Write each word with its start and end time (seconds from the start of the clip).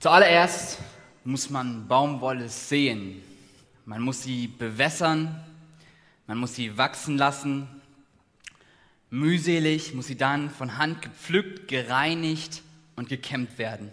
Zuallererst 0.00 0.78
muss 1.24 1.50
man 1.50 1.88
Baumwolle 1.88 2.48
säen. 2.48 3.20
Man 3.84 4.00
muss 4.00 4.22
sie 4.22 4.46
bewässern, 4.46 5.44
man 6.28 6.38
muss 6.38 6.54
sie 6.54 6.78
wachsen 6.78 7.18
lassen. 7.18 7.66
Mühselig 9.10 9.94
muss 9.94 10.06
sie 10.06 10.16
dann 10.16 10.50
von 10.50 10.78
Hand 10.78 11.02
gepflückt, 11.02 11.66
gereinigt 11.66 12.62
und 12.94 13.08
gekämmt 13.08 13.58
werden. 13.58 13.90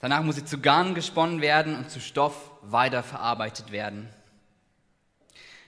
Danach 0.00 0.22
muss 0.22 0.36
sie 0.36 0.46
zu 0.46 0.58
Garn 0.58 0.94
gesponnen 0.94 1.42
werden 1.42 1.76
und 1.76 1.90
zu 1.90 2.00
Stoff 2.00 2.50
weiterverarbeitet 2.62 3.70
werden. 3.70 4.08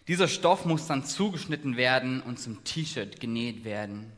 Dieser 0.09 0.29
Stoff 0.29 0.65
muss 0.65 0.87
dann 0.87 1.05
zugeschnitten 1.05 1.77
werden 1.77 2.23
und 2.23 2.39
zum 2.39 2.65
T-Shirt 2.65 3.21
genäht 3.21 3.65
werden. 3.65 4.11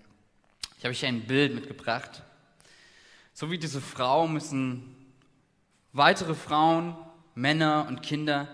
Ich 0.77 0.85
habe 0.85 0.93
euch 0.93 1.05
ein 1.05 1.23
Bild 1.23 1.57
mitgebracht. 1.57 2.23
So 3.41 3.52
wie 3.52 3.59
diese 3.59 3.80
Frau 3.80 4.27
müssen 4.27 4.96
weitere 5.92 6.34
Frauen, 6.34 6.96
Männer 7.37 7.87
und 7.88 8.02
Kinder 8.02 8.48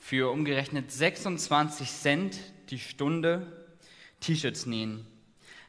für 0.00 0.32
umgerechnet 0.32 0.90
26 0.90 1.88
Cent 1.88 2.40
die 2.70 2.80
Stunde 2.80 3.46
T-Shirts 4.18 4.66
nähen. 4.66 5.06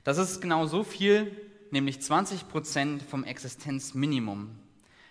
Das 0.03 0.17
ist 0.17 0.41
genau 0.41 0.65
so 0.65 0.83
viel, 0.83 1.31
nämlich 1.69 2.01
20 2.01 2.47
Prozent 2.47 3.03
vom 3.03 3.23
Existenzminimum. 3.23 4.49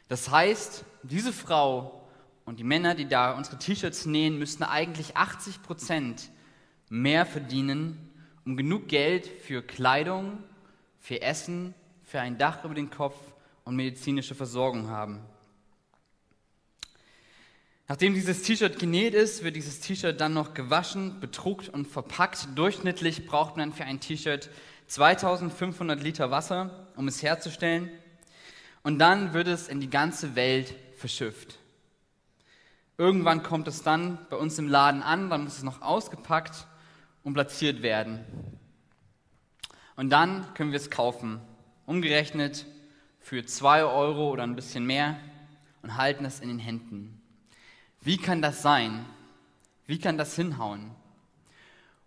Das 0.09 0.33
heißt, 0.33 0.85
diese 1.05 1.33
Frau 1.33 2.09
und 2.47 2.59
die 2.59 2.65
Männer, 2.65 2.97
die 2.97 3.07
da 3.07 3.37
unsere 3.37 3.57
T-Shirts 3.57 4.05
nähen, 4.05 4.37
müssten 4.37 4.65
eigentlich 4.65 5.17
80 5.17 5.63
Prozent 5.63 6.29
mehr 6.89 7.25
verdienen, 7.25 8.11
um 8.45 8.57
genug 8.57 8.89
Geld 8.89 9.29
für 9.29 9.63
Kleidung, 9.63 10.43
für 10.99 11.23
Essen, 11.23 11.73
für 12.03 12.21
ein 12.21 12.37
Dach 12.37 12.65
über 12.65 12.75
den 12.75 12.91
Kopf 12.91 13.15
und 13.65 13.77
medizinische 13.77 14.35
Versorgung 14.35 14.89
haben. 14.89 15.21
Nachdem 17.87 18.15
dieses 18.15 18.43
T-Shirt 18.43 18.79
genäht 18.79 19.13
ist, 19.13 19.45
wird 19.45 19.57
dieses 19.57 19.81
T-Shirt 19.81 20.19
dann 20.19 20.33
noch 20.33 20.55
gewaschen, 20.55 21.21
bedruckt 21.21 21.69
und 21.69 21.87
verpackt. 21.87 22.49
Durchschnittlich 22.55 23.27
braucht 23.27 23.57
man 23.57 23.73
für 23.73 23.85
ein 23.85 24.01
T-Shirt 24.01 24.49
2500 24.87 26.03
Liter 26.03 26.31
Wasser, 26.31 26.89
um 26.97 27.09
es 27.09 27.23
herzustellen. 27.23 27.91
Und 28.83 28.99
dann 28.99 29.35
wird 29.35 29.49
es 29.49 29.69
in 29.69 29.81
die 29.81 29.91
ganze 29.91 30.35
Welt 30.35 30.75
verschifft. 30.97 31.59
Irgendwann 32.97 33.43
kommt 33.43 33.69
es 33.69 33.83
dann 33.83 34.19
bei 34.31 34.37
uns 34.37 34.59
im 34.59 34.69
Laden 34.69 35.03
an, 35.03 35.29
dann 35.29 35.45
muss 35.45 35.59
es 35.59 35.63
noch 35.63 35.83
ausgepackt 35.83 36.67
und 37.23 37.35
platziert 37.35 37.83
werden. 37.83 38.25
Und 39.97 40.11
dann 40.11 40.53
können 40.55 40.71
wir 40.71 40.79
es 40.79 40.91
kaufen. 40.91 41.41
Umgerechnet 41.87 42.67
für 43.25 43.47
zwei 43.47 43.83
Euro 43.83 44.31
oder 44.31 44.43
ein 44.43 44.55
bisschen 44.55 44.85
mehr 44.85 45.19
und 45.81 45.97
halten 45.97 46.27
es 46.27 46.41
in 46.41 46.49
den 46.49 46.59
Händen. 46.59 47.23
Wie 48.03 48.19
kann 48.19 48.43
das 48.43 48.61
sein? 48.61 49.07
Wie 49.87 49.99
kann 49.99 50.19
das 50.19 50.37
hinhauen? 50.37 50.91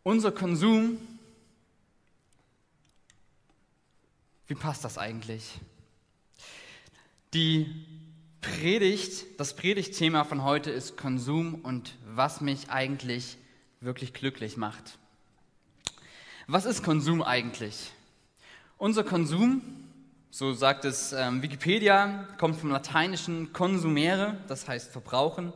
Unser 0.03 0.31
Konsum, 0.31 0.99
wie 4.45 4.53
passt 4.53 4.85
das 4.85 4.99
eigentlich? 4.99 5.59
Die 7.33 7.65
Predigt, 8.41 9.39
das 9.39 9.55
Predigtthema 9.55 10.23
von 10.23 10.43
heute 10.43 10.69
ist 10.69 10.97
Konsum 10.97 11.55
und 11.55 11.95
was 12.05 12.41
mich 12.41 12.69
eigentlich 12.69 13.37
wirklich 13.81 14.13
glücklich 14.13 14.55
macht. 14.55 14.99
Was 16.45 16.65
ist 16.65 16.83
Konsum 16.83 17.23
eigentlich? 17.23 17.89
Unser 18.77 19.03
Konsum 19.03 19.63
so 20.37 20.53
sagt 20.53 20.85
es 20.85 21.13
ähm, 21.13 21.41
Wikipedia, 21.41 22.27
kommt 22.37 22.57
vom 22.57 22.69
lateinischen 22.69 23.53
consumere, 23.53 24.37
das 24.47 24.67
heißt 24.67 24.91
verbrauchen, 24.91 25.51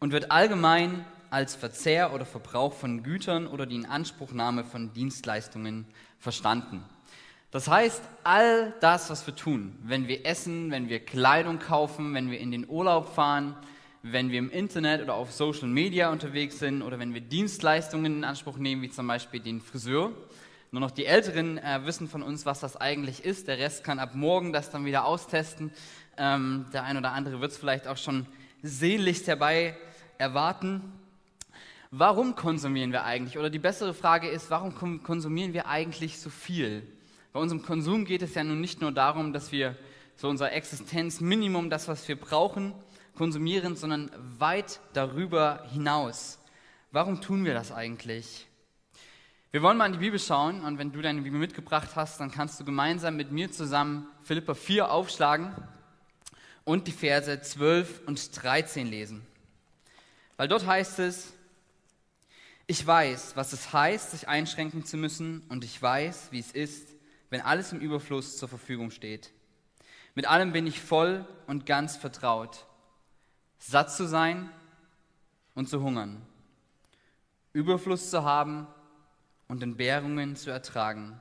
und 0.00 0.12
wird 0.12 0.30
allgemein 0.30 1.04
als 1.28 1.54
Verzehr 1.54 2.14
oder 2.14 2.24
Verbrauch 2.24 2.72
von 2.72 3.02
Gütern 3.02 3.46
oder 3.46 3.66
die 3.66 3.74
Inanspruchnahme 3.74 4.64
von 4.64 4.94
Dienstleistungen 4.94 5.84
verstanden. 6.18 6.82
Das 7.50 7.68
heißt, 7.68 8.02
all 8.22 8.72
das, 8.80 9.10
was 9.10 9.26
wir 9.26 9.36
tun, 9.36 9.78
wenn 9.82 10.08
wir 10.08 10.24
essen, 10.24 10.70
wenn 10.70 10.88
wir 10.88 11.00
Kleidung 11.00 11.58
kaufen, 11.58 12.14
wenn 12.14 12.30
wir 12.30 12.40
in 12.40 12.50
den 12.50 12.66
Urlaub 12.66 13.14
fahren, 13.14 13.54
wenn 14.02 14.30
wir 14.30 14.38
im 14.38 14.50
Internet 14.50 15.02
oder 15.02 15.16
auf 15.16 15.32
Social 15.32 15.68
Media 15.68 16.10
unterwegs 16.10 16.58
sind 16.60 16.80
oder 16.80 16.98
wenn 16.98 17.12
wir 17.12 17.20
Dienstleistungen 17.20 18.16
in 18.16 18.24
Anspruch 18.24 18.56
nehmen, 18.56 18.80
wie 18.80 18.90
zum 18.90 19.06
Beispiel 19.06 19.40
den 19.40 19.60
Friseur, 19.60 20.12
nur 20.74 20.80
noch 20.80 20.90
die 20.90 21.06
Älteren 21.06 21.56
äh, 21.58 21.82
wissen 21.84 22.08
von 22.08 22.20
uns, 22.20 22.46
was 22.46 22.58
das 22.58 22.76
eigentlich 22.76 23.24
ist. 23.24 23.46
Der 23.46 23.58
Rest 23.58 23.84
kann 23.84 24.00
ab 24.00 24.16
morgen 24.16 24.52
das 24.52 24.72
dann 24.72 24.84
wieder 24.84 25.04
austesten. 25.04 25.70
Ähm, 26.16 26.66
der 26.72 26.82
ein 26.82 26.96
oder 26.96 27.12
andere 27.12 27.40
wird 27.40 27.52
es 27.52 27.58
vielleicht 27.58 27.86
auch 27.86 27.96
schon 27.96 28.26
sehnlichst 28.60 29.28
herbei 29.28 29.76
erwarten. 30.18 30.82
Warum 31.92 32.34
konsumieren 32.34 32.90
wir 32.90 33.04
eigentlich? 33.04 33.38
Oder 33.38 33.50
die 33.50 33.60
bessere 33.60 33.94
Frage 33.94 34.26
ist, 34.26 34.50
warum 34.50 35.04
konsumieren 35.04 35.52
wir 35.52 35.68
eigentlich 35.68 36.18
so 36.18 36.28
viel? 36.28 36.84
Bei 37.32 37.38
unserem 37.38 37.62
Konsum 37.62 38.04
geht 38.04 38.22
es 38.22 38.34
ja 38.34 38.42
nun 38.42 38.60
nicht 38.60 38.80
nur 38.80 38.90
darum, 38.90 39.32
dass 39.32 39.52
wir 39.52 39.76
so 40.16 40.28
unser 40.28 40.50
Existenzminimum, 40.50 41.70
das, 41.70 41.86
was 41.86 42.08
wir 42.08 42.16
brauchen, 42.16 42.74
konsumieren, 43.16 43.76
sondern 43.76 44.10
weit 44.40 44.80
darüber 44.92 45.68
hinaus. 45.72 46.40
Warum 46.90 47.20
tun 47.20 47.44
wir 47.44 47.54
das 47.54 47.70
eigentlich? 47.70 48.48
Wir 49.54 49.62
wollen 49.62 49.76
mal 49.76 49.86
in 49.86 49.92
die 49.92 50.00
Bibel 50.00 50.18
schauen 50.18 50.64
und 50.64 50.78
wenn 50.78 50.90
du 50.90 51.00
deine 51.00 51.22
Bibel 51.22 51.38
mitgebracht 51.38 51.90
hast, 51.94 52.18
dann 52.18 52.32
kannst 52.32 52.58
du 52.58 52.64
gemeinsam 52.64 53.14
mit 53.14 53.30
mir 53.30 53.52
zusammen 53.52 54.08
Philippa 54.24 54.52
4 54.52 54.90
aufschlagen 54.90 55.54
und 56.64 56.88
die 56.88 56.92
Verse 56.92 57.40
12 57.40 58.00
und 58.06 58.42
13 58.42 58.88
lesen. 58.88 59.24
Weil 60.36 60.48
dort 60.48 60.66
heißt 60.66 60.98
es, 60.98 61.34
ich 62.66 62.84
weiß, 62.84 63.36
was 63.36 63.52
es 63.52 63.72
heißt, 63.72 64.10
sich 64.10 64.26
einschränken 64.26 64.84
zu 64.84 64.96
müssen 64.96 65.44
und 65.48 65.62
ich 65.62 65.80
weiß, 65.80 66.32
wie 66.32 66.40
es 66.40 66.50
ist, 66.50 66.88
wenn 67.30 67.40
alles 67.40 67.70
im 67.70 67.78
Überfluss 67.78 68.36
zur 68.38 68.48
Verfügung 68.48 68.90
steht. 68.90 69.30
Mit 70.16 70.26
allem 70.26 70.50
bin 70.50 70.66
ich 70.66 70.80
voll 70.80 71.24
und 71.46 71.64
ganz 71.64 71.96
vertraut. 71.96 72.66
Satt 73.58 73.92
zu 73.92 74.08
sein 74.08 74.50
und 75.54 75.68
zu 75.68 75.80
hungern. 75.80 76.20
Überfluss 77.52 78.10
zu 78.10 78.24
haben 78.24 78.66
und 79.48 79.62
Entbehrungen 79.62 80.36
zu 80.36 80.50
ertragen. 80.50 81.20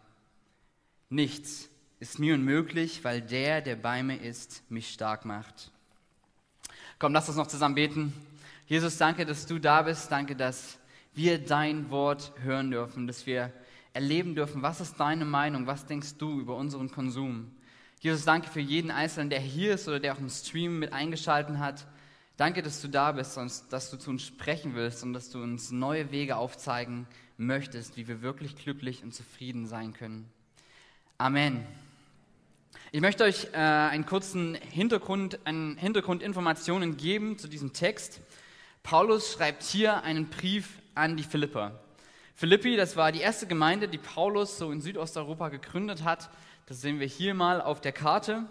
Nichts 1.10 1.70
ist 2.00 2.20
mir 2.20 2.36
unmöglich, 2.36 3.04
weil 3.04 3.22
der, 3.22 3.62
der 3.62 3.76
bei 3.76 4.04
mir 4.04 4.20
ist, 4.20 4.64
mich 4.70 4.90
stark 4.90 5.26
macht. 5.26 5.72
Komm, 7.00 7.14
lass 7.14 7.28
uns 7.28 7.38
noch 7.38 7.48
zusammen 7.48 7.76
beten. 7.76 8.14
Jesus, 8.68 8.98
danke, 8.98 9.26
dass 9.26 9.46
du 9.46 9.60
da 9.60 9.82
bist. 9.82 10.12
Danke, 10.12 10.36
dass 10.36 10.80
wir 11.14 11.38
dein 11.38 11.90
Wort 11.92 12.34
hören 12.42 12.72
dürfen, 12.72 13.08
dass 13.08 13.26
wir 13.26 13.52
erleben 13.94 14.36
dürfen, 14.36 14.64
was 14.64 14.82
ist 14.82 15.00
deine 15.00 15.26
Meinung, 15.26 15.68
was 15.68 15.86
denkst 15.86 16.18
du 16.18 16.40
über 16.40 16.56
unseren 16.56 16.90
Konsum. 16.90 17.52
Jesus, 18.00 18.26
danke 18.26 18.50
für 18.50 18.60
jeden 18.60 18.92
Einzelnen, 18.92 19.30
der 19.30 19.40
hier 19.40 19.76
ist 19.76 19.88
oder 19.88 20.00
der 20.00 20.14
auch 20.14 20.20
im 20.20 20.30
Stream 20.30 20.80
mit 20.80 20.92
eingeschaltet 20.92 21.58
hat. 21.60 21.88
Danke, 22.36 22.64
dass 22.64 22.82
du 22.82 22.88
da 22.88 23.12
bist 23.12 23.38
und 23.38 23.52
dass 23.70 23.92
du 23.92 23.98
zu 23.98 24.10
uns 24.10 24.24
sprechen 24.24 24.74
willst 24.74 25.04
und 25.04 25.14
dass 25.14 25.30
du 25.30 25.42
uns 25.42 25.72
neue 25.72 26.12
Wege 26.12 26.36
aufzeigen 26.36 27.08
möchtest, 27.46 27.98
wie 27.98 28.08
wir 28.08 28.22
wirklich 28.22 28.56
glücklich 28.56 29.04
und 29.04 29.14
zufrieden 29.14 29.68
sein 29.68 29.94
können. 29.94 30.30
Amen. 31.18 31.66
Ich 32.92 33.02
möchte 33.02 33.24
euch 33.24 33.48
äh, 33.54 33.58
einen 33.58 34.06
kurzen 34.06 34.56
Hintergrund, 34.56 35.40
einen 35.46 35.78
Hintergrundinformationen 35.78 36.98
geben 36.98 37.38
zu 37.38 37.48
diesem 37.48 37.74
Text. 37.74 38.22
Paulus 38.84 39.34
schreibt 39.34 39.64
hier 39.64 40.04
einen 40.04 40.30
Brief 40.30 40.80
an 40.96 41.18
die 41.18 41.24
Philipper. 41.24 41.80
Philippi, 42.36 42.76
das 42.76 42.96
war 42.96 43.12
die 43.12 43.22
erste 43.22 43.48
Gemeinde, 43.48 43.88
die 43.88 43.98
Paulus 43.98 44.58
so 44.58 44.72
in 44.72 44.82
Südosteuropa 44.82 45.50
gegründet 45.50 46.04
hat. 46.04 46.30
Das 46.66 46.82
sehen 46.82 47.00
wir 47.00 47.08
hier 47.08 47.34
mal 47.34 47.62
auf 47.62 47.82
der 47.82 47.92
Karte. 47.92 48.46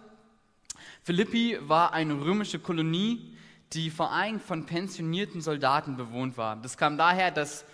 Philippi 1.03 1.59
war 1.63 1.93
eine 1.93 2.15
römische 2.15 2.59
Kolonie, 2.59 3.37
die 3.73 3.91
vor 3.91 4.13
allem 4.13 4.41
von 4.41 4.67
pensionierten 4.67 5.41
Soldaten 5.41 5.97
bewohnt 5.97 6.37
war. 6.37 6.57
Das 6.57 6.77
kam 6.77 6.97
daher, 6.97 7.31
dass 7.31 7.65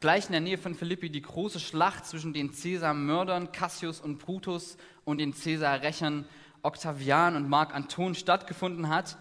gleich 0.00 0.26
in 0.26 0.32
der 0.32 0.40
Nähe 0.40 0.58
von 0.58 0.74
Philippi 0.74 1.10
die 1.10 1.22
große 1.22 1.60
Schlacht 1.60 2.06
zwischen 2.06 2.32
den 2.32 2.52
Cäsar-Mördern 2.52 3.52
Cassius 3.52 4.00
und 4.00 4.18
Brutus 4.18 4.76
und 5.04 5.18
den 5.18 5.32
Cäsar-Rächern 5.32 6.26
Octavian 6.62 7.36
und 7.36 7.48
Mark 7.48 7.74
Anton 7.74 8.14
stattgefunden 8.14 8.88
hat. 8.88 9.16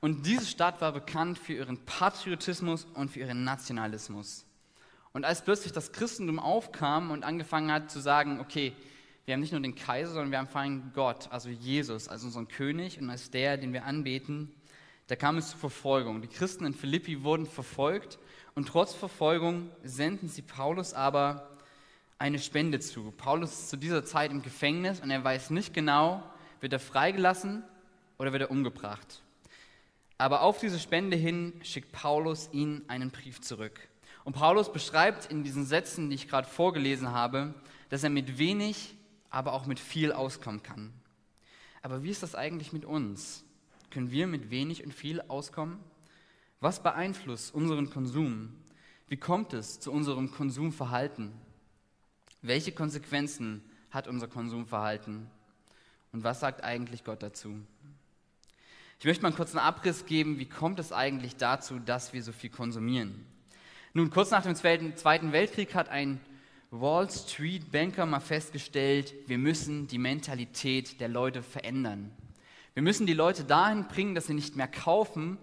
Und 0.00 0.26
diese 0.26 0.46
Stadt 0.46 0.80
war 0.80 0.92
bekannt 0.92 1.38
für 1.38 1.54
ihren 1.54 1.84
Patriotismus 1.84 2.86
und 2.94 3.10
für 3.10 3.20
ihren 3.20 3.44
Nationalismus. 3.44 4.46
Und 5.12 5.24
als 5.24 5.42
plötzlich 5.42 5.72
das 5.72 5.92
Christentum 5.92 6.38
aufkam 6.38 7.10
und 7.10 7.24
angefangen 7.24 7.72
hat 7.72 7.90
zu 7.90 8.00
sagen, 8.00 8.40
okay, 8.40 8.74
wir 9.24 9.34
haben 9.34 9.40
nicht 9.40 9.52
nur 9.52 9.60
den 9.60 9.74
Kaiser, 9.74 10.12
sondern 10.12 10.30
wir 10.30 10.38
haben 10.38 10.48
vor 10.48 10.60
allem 10.60 10.92
Gott, 10.94 11.28
also 11.30 11.48
Jesus, 11.48 12.08
als 12.08 12.24
unseren 12.24 12.48
König 12.48 13.00
und 13.00 13.10
als 13.10 13.30
der, 13.30 13.56
den 13.56 13.72
wir 13.72 13.84
anbeten, 13.84 14.52
da 15.10 15.16
kam 15.16 15.38
es 15.38 15.50
zu 15.50 15.56
Verfolgung. 15.56 16.22
Die 16.22 16.28
Christen 16.28 16.64
in 16.64 16.72
Philippi 16.72 17.24
wurden 17.24 17.44
verfolgt 17.44 18.20
und 18.54 18.68
trotz 18.68 18.94
Verfolgung 18.94 19.68
senden 19.82 20.28
sie 20.28 20.40
Paulus 20.40 20.94
aber 20.94 21.50
eine 22.16 22.38
Spende 22.38 22.78
zu. 22.78 23.10
Paulus 23.10 23.50
ist 23.50 23.70
zu 23.70 23.76
dieser 23.76 24.04
Zeit 24.04 24.30
im 24.30 24.40
Gefängnis 24.40 25.00
und 25.00 25.10
er 25.10 25.24
weiß 25.24 25.50
nicht 25.50 25.74
genau, 25.74 26.22
wird 26.60 26.72
er 26.72 26.78
freigelassen 26.78 27.64
oder 28.18 28.32
wird 28.32 28.42
er 28.42 28.52
umgebracht. 28.52 29.20
Aber 30.16 30.42
auf 30.42 30.60
diese 30.60 30.78
Spende 30.78 31.16
hin 31.16 31.54
schickt 31.64 31.90
Paulus 31.90 32.48
ihnen 32.52 32.84
einen 32.86 33.10
Brief 33.10 33.40
zurück. 33.40 33.80
Und 34.22 34.34
Paulus 34.34 34.72
beschreibt 34.72 35.26
in 35.26 35.42
diesen 35.42 35.66
Sätzen, 35.66 36.08
die 36.08 36.14
ich 36.14 36.28
gerade 36.28 36.46
vorgelesen 36.46 37.10
habe, 37.10 37.52
dass 37.88 38.04
er 38.04 38.10
mit 38.10 38.38
wenig, 38.38 38.94
aber 39.28 39.54
auch 39.54 39.66
mit 39.66 39.80
viel 39.80 40.12
auskommen 40.12 40.62
kann. 40.62 40.92
Aber 41.82 42.04
wie 42.04 42.10
ist 42.10 42.22
das 42.22 42.36
eigentlich 42.36 42.72
mit 42.72 42.84
uns? 42.84 43.44
Können 43.90 44.10
wir 44.10 44.26
mit 44.26 44.50
wenig 44.50 44.84
und 44.84 44.94
viel 44.94 45.20
auskommen? 45.22 45.78
Was 46.60 46.82
beeinflusst 46.82 47.52
unseren 47.54 47.90
Konsum? 47.90 48.54
Wie 49.08 49.16
kommt 49.16 49.52
es 49.52 49.80
zu 49.80 49.90
unserem 49.90 50.30
Konsumverhalten? 50.30 51.32
Welche 52.42 52.72
Konsequenzen 52.72 53.62
hat 53.90 54.06
unser 54.06 54.28
Konsumverhalten? 54.28 55.26
Und 56.12 56.24
was 56.24 56.40
sagt 56.40 56.62
eigentlich 56.62 57.04
Gott 57.04 57.22
dazu? 57.22 57.56
Ich 58.98 59.06
möchte 59.06 59.22
mal 59.22 59.28
einen 59.28 59.36
kurzen 59.36 59.58
Abriss 59.58 60.06
geben, 60.06 60.38
wie 60.38 60.48
kommt 60.48 60.78
es 60.78 60.92
eigentlich 60.92 61.36
dazu, 61.36 61.78
dass 61.78 62.12
wir 62.12 62.22
so 62.22 62.32
viel 62.32 62.50
konsumieren? 62.50 63.26
Nun, 63.94 64.10
kurz 64.10 64.30
nach 64.30 64.42
dem 64.42 64.54
Zweiten 64.54 65.32
Weltkrieg 65.32 65.74
hat 65.74 65.88
ein 65.88 66.20
Wall 66.70 67.10
Street 67.10 67.72
Banker 67.72 68.06
mal 68.06 68.20
festgestellt, 68.20 69.12
wir 69.26 69.38
müssen 69.38 69.88
die 69.88 69.98
Mentalität 69.98 71.00
der 71.00 71.08
Leute 71.08 71.42
verändern. 71.42 72.12
Wir 72.74 72.82
müssen 72.82 73.06
die 73.06 73.14
Leute 73.14 73.44
dahin 73.44 73.88
bringen, 73.88 74.14
dass 74.14 74.26
sie 74.26 74.34
nicht 74.34 74.56
mehr 74.56 74.68
kaufen, 74.68 75.38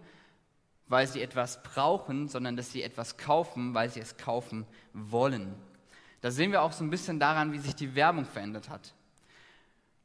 weil 0.88 1.08
sie 1.08 1.22
etwas 1.22 1.62
brauchen, 1.64 2.28
sondern 2.28 2.56
dass 2.56 2.72
sie 2.72 2.82
etwas 2.82 3.18
kaufen, 3.18 3.74
weil 3.74 3.90
sie 3.90 4.00
es 4.00 4.18
kaufen 4.18 4.66
wollen. 4.94 5.54
Da 6.22 6.32
sehen 6.32 6.52
wir 6.52 6.62
auch 6.62 6.72
so 6.72 6.84
ein 6.84 6.90
bisschen 6.90 7.20
daran, 7.20 7.52
wie 7.52 7.60
sich 7.60 7.76
die 7.76 7.96
Werbung 7.96 8.26
verändert 8.26 8.70
hat. 8.70 8.94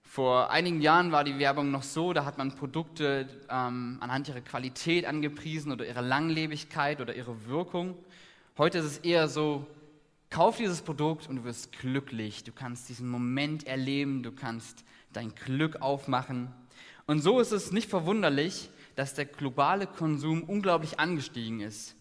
Vor 0.03 0.51
einigen 0.51 0.83
Jahren 0.83 1.11
war 1.11 1.25
die 1.25 1.39
Werbung 1.39 1.71
noch 1.71 1.85
so, 1.85 2.13
da 2.13 2.27
hat 2.27 2.37
man 2.37 2.55
Produkte 2.55 3.27
ähm, 3.49 3.97
anhand 4.01 4.29
ihrer 4.29 4.43
Qualität 4.43 5.07
angepriesen 5.07 5.73
oder 5.73 5.87
ihrer 5.87 6.03
Langlebigkeit 6.03 7.01
oder 7.01 7.15
ihrer 7.15 7.47
Wirkung. 7.47 7.97
Heute 8.59 8.79
ist 8.79 8.85
es 8.85 8.99
eher 8.99 9.29
so, 9.29 9.67
kauf 10.29 10.59
dieses 10.59 10.83
Produkt 10.83 11.29
und 11.29 11.37
du 11.37 11.45
wirst 11.45 11.73
glücklich. 11.73 12.45
Du 12.45 12.53
kannst 12.53 12.91
diesen 12.91 13.09
Moment 13.09 13.67
erleben, 13.67 14.23
du 14.23 14.33
kannst 14.33 14.85
dein 15.15 15.35
Glück 15.35 15.81
aufmachen. 15.81 16.53
Und 17.12 17.20
so 17.20 17.41
ist 17.41 17.53
es 17.53 17.73
nicht 17.73 17.91
verwunderlich, 17.91 18.70
dass 18.94 19.12
der 19.12 19.26
globale 19.26 19.87
Konsum 19.87 20.44
unglaublich 20.44 20.99
angestiegen 20.99 21.61
ist. 21.61 21.94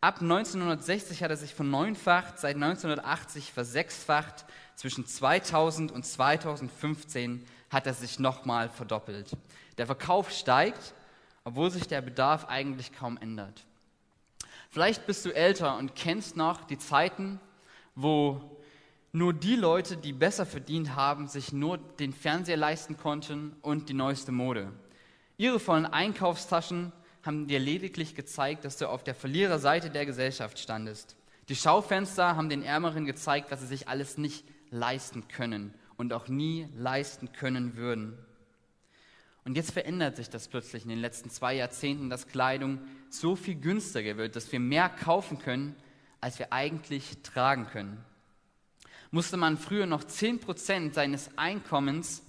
Ab 0.00 0.20
1960 0.20 1.24
hat 1.24 1.32
er 1.32 1.36
sich 1.36 1.52
verneunfacht, 1.52 2.38
seit 2.38 2.54
1980 2.54 3.52
versechsfacht. 3.52 4.44
Zwischen 4.76 5.04
2000 5.04 5.90
und 5.90 6.06
2015 6.06 7.44
hat 7.70 7.88
er 7.88 7.94
sich 7.94 8.20
nochmal 8.20 8.68
verdoppelt. 8.68 9.32
Der 9.78 9.86
Verkauf 9.86 10.30
steigt, 10.30 10.94
obwohl 11.42 11.72
sich 11.72 11.88
der 11.88 12.00
Bedarf 12.00 12.44
eigentlich 12.44 12.92
kaum 12.92 13.16
ändert. 13.16 13.64
Vielleicht 14.70 15.06
bist 15.06 15.24
du 15.24 15.34
älter 15.34 15.76
und 15.76 15.96
kennst 15.96 16.36
noch 16.36 16.62
die 16.62 16.78
Zeiten, 16.78 17.40
wo 17.96 18.61
nur 19.12 19.34
die 19.34 19.56
Leute, 19.56 19.98
die 19.98 20.14
besser 20.14 20.46
verdient 20.46 20.96
haben, 20.96 21.28
sich 21.28 21.52
nur 21.52 21.76
den 21.76 22.12
Fernseher 22.14 22.56
leisten 22.56 22.96
konnten 22.96 23.54
und 23.60 23.90
die 23.90 23.94
neueste 23.94 24.32
Mode. 24.32 24.72
Ihre 25.36 25.60
vollen 25.60 25.86
Einkaufstaschen 25.86 26.92
haben 27.22 27.46
dir 27.46 27.58
lediglich 27.58 28.14
gezeigt, 28.14 28.64
dass 28.64 28.78
du 28.78 28.88
auf 28.88 29.04
der 29.04 29.14
Verliererseite 29.14 29.90
der 29.90 30.06
Gesellschaft 30.06 30.58
standest. 30.58 31.16
Die 31.48 31.56
Schaufenster 31.56 32.36
haben 32.36 32.48
den 32.48 32.62
Ärmeren 32.62 33.04
gezeigt, 33.04 33.50
was 33.50 33.60
sie 33.60 33.66
sich 33.66 33.88
alles 33.88 34.16
nicht 34.16 34.44
leisten 34.70 35.28
können 35.28 35.74
und 35.96 36.12
auch 36.14 36.28
nie 36.28 36.66
leisten 36.74 37.32
können 37.32 37.76
würden. 37.76 38.16
Und 39.44 39.56
jetzt 39.56 39.72
verändert 39.72 40.16
sich 40.16 40.30
das 40.30 40.48
plötzlich 40.48 40.84
in 40.84 40.88
den 40.88 41.00
letzten 41.00 41.28
zwei 41.28 41.54
Jahrzehnten, 41.54 42.08
dass 42.08 42.28
Kleidung 42.28 42.78
so 43.10 43.36
viel 43.36 43.56
günstiger 43.56 44.16
wird, 44.16 44.36
dass 44.36 44.50
wir 44.52 44.60
mehr 44.60 44.88
kaufen 44.88 45.38
können, 45.38 45.76
als 46.20 46.38
wir 46.38 46.52
eigentlich 46.52 47.18
tragen 47.22 47.66
können. 47.66 48.04
Musste 49.14 49.36
man 49.36 49.58
früher 49.58 49.84
noch 49.84 50.04
10% 50.04 50.94
seines 50.94 51.36
Einkommens 51.36 52.22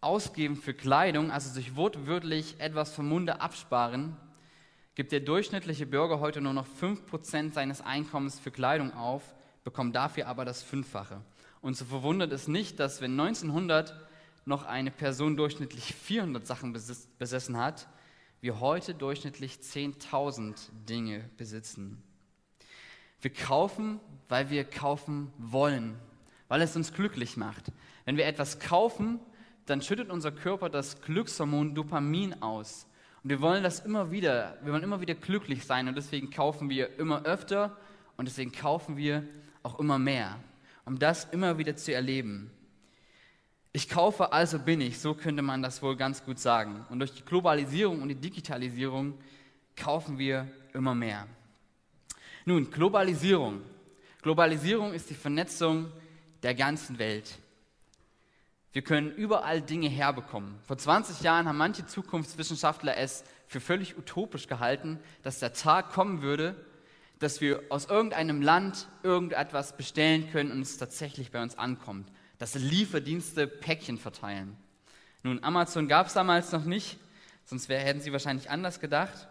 ausgeben 0.00 0.54
für 0.54 0.74
Kleidung, 0.74 1.32
also 1.32 1.50
sich 1.50 1.74
wortwörtlich 1.74 2.60
etwas 2.60 2.94
vom 2.94 3.08
Munde 3.08 3.40
absparen, 3.40 4.16
gibt 4.94 5.10
der 5.10 5.18
durchschnittliche 5.18 5.86
Bürger 5.86 6.20
heute 6.20 6.40
nur 6.40 6.52
noch 6.52 6.68
5% 6.80 7.52
seines 7.52 7.80
Einkommens 7.80 8.38
für 8.38 8.52
Kleidung 8.52 8.94
auf, 8.94 9.34
bekommt 9.64 9.96
dafür 9.96 10.28
aber 10.28 10.44
das 10.44 10.62
Fünffache. 10.62 11.20
Und 11.62 11.76
so 11.76 11.84
verwundert 11.84 12.32
es 12.32 12.46
nicht, 12.46 12.78
dass 12.78 13.00
wenn 13.00 13.18
1900 13.18 13.94
noch 14.44 14.66
eine 14.66 14.92
Person 14.92 15.36
durchschnittlich 15.36 15.96
400 15.96 16.46
Sachen 16.46 16.72
besessen 16.72 17.56
hat, 17.56 17.88
wir 18.40 18.60
heute 18.60 18.94
durchschnittlich 18.94 19.54
10.000 19.54 20.54
Dinge 20.88 21.28
besitzen. 21.36 22.04
Wir 23.20 23.32
kaufen, 23.32 24.00
weil 24.28 24.50
wir 24.50 24.64
kaufen 24.64 25.32
wollen, 25.38 25.98
weil 26.48 26.62
es 26.62 26.76
uns 26.76 26.92
glücklich 26.92 27.36
macht. 27.36 27.72
Wenn 28.04 28.16
wir 28.16 28.26
etwas 28.26 28.60
kaufen, 28.60 29.18
dann 29.66 29.82
schüttet 29.82 30.10
unser 30.10 30.32
Körper 30.32 30.70
das 30.70 31.02
Glückshormon 31.02 31.74
Dopamin 31.74 32.42
aus. 32.42 32.86
Und 33.22 33.30
wir 33.30 33.40
wollen 33.40 33.62
das 33.62 33.80
immer 33.80 34.10
wieder, 34.10 34.56
wir 34.62 34.72
wollen 34.72 34.84
immer 34.84 35.00
wieder 35.00 35.14
glücklich 35.14 35.64
sein 35.64 35.88
und 35.88 35.96
deswegen 35.96 36.30
kaufen 36.30 36.70
wir 36.70 36.98
immer 36.98 37.24
öfter 37.24 37.76
und 38.16 38.26
deswegen 38.28 38.52
kaufen 38.52 38.96
wir 38.96 39.24
auch 39.62 39.78
immer 39.78 39.98
mehr, 39.98 40.38
um 40.84 40.98
das 40.98 41.24
immer 41.24 41.58
wieder 41.58 41.76
zu 41.76 41.92
erleben. 41.92 42.50
Ich 43.72 43.88
kaufe, 43.88 44.32
also 44.32 44.58
bin 44.58 44.80
ich, 44.80 44.98
so 44.98 45.14
könnte 45.14 45.42
man 45.42 45.62
das 45.62 45.82
wohl 45.82 45.96
ganz 45.96 46.24
gut 46.24 46.38
sagen. 46.38 46.86
Und 46.90 47.00
durch 47.00 47.12
die 47.12 47.24
Globalisierung 47.24 48.00
und 48.00 48.08
die 48.08 48.14
Digitalisierung 48.14 49.14
kaufen 49.76 50.18
wir 50.18 50.48
immer 50.72 50.94
mehr. 50.94 51.26
Nun, 52.48 52.70
Globalisierung. 52.70 53.60
Globalisierung 54.22 54.94
ist 54.94 55.10
die 55.10 55.14
Vernetzung 55.14 55.92
der 56.42 56.54
ganzen 56.54 56.98
Welt. 56.98 57.36
Wir 58.72 58.80
können 58.80 59.12
überall 59.12 59.60
Dinge 59.60 59.90
herbekommen. 59.90 60.58
Vor 60.66 60.78
20 60.78 61.20
Jahren 61.20 61.46
haben 61.46 61.58
manche 61.58 61.84
Zukunftswissenschaftler 61.84 62.96
es 62.96 63.22
für 63.48 63.60
völlig 63.60 63.98
utopisch 63.98 64.46
gehalten, 64.46 64.98
dass 65.22 65.40
der 65.40 65.52
Tag 65.52 65.90
kommen 65.92 66.22
würde, 66.22 66.56
dass 67.18 67.42
wir 67.42 67.64
aus 67.68 67.84
irgendeinem 67.84 68.40
Land 68.40 68.88
irgendetwas 69.02 69.76
bestellen 69.76 70.30
können 70.32 70.50
und 70.50 70.62
es 70.62 70.78
tatsächlich 70.78 71.30
bei 71.30 71.42
uns 71.42 71.58
ankommt. 71.58 72.10
Dass 72.38 72.54
Lieferdienste 72.54 73.46
Päckchen 73.46 73.98
verteilen. 73.98 74.56
Nun, 75.22 75.44
Amazon 75.44 75.86
gab 75.86 76.06
es 76.06 76.14
damals 76.14 76.50
noch 76.52 76.64
nicht, 76.64 76.96
sonst 77.44 77.68
hätten 77.68 78.00
sie 78.00 78.10
wahrscheinlich 78.10 78.48
anders 78.48 78.80
gedacht. 78.80 79.28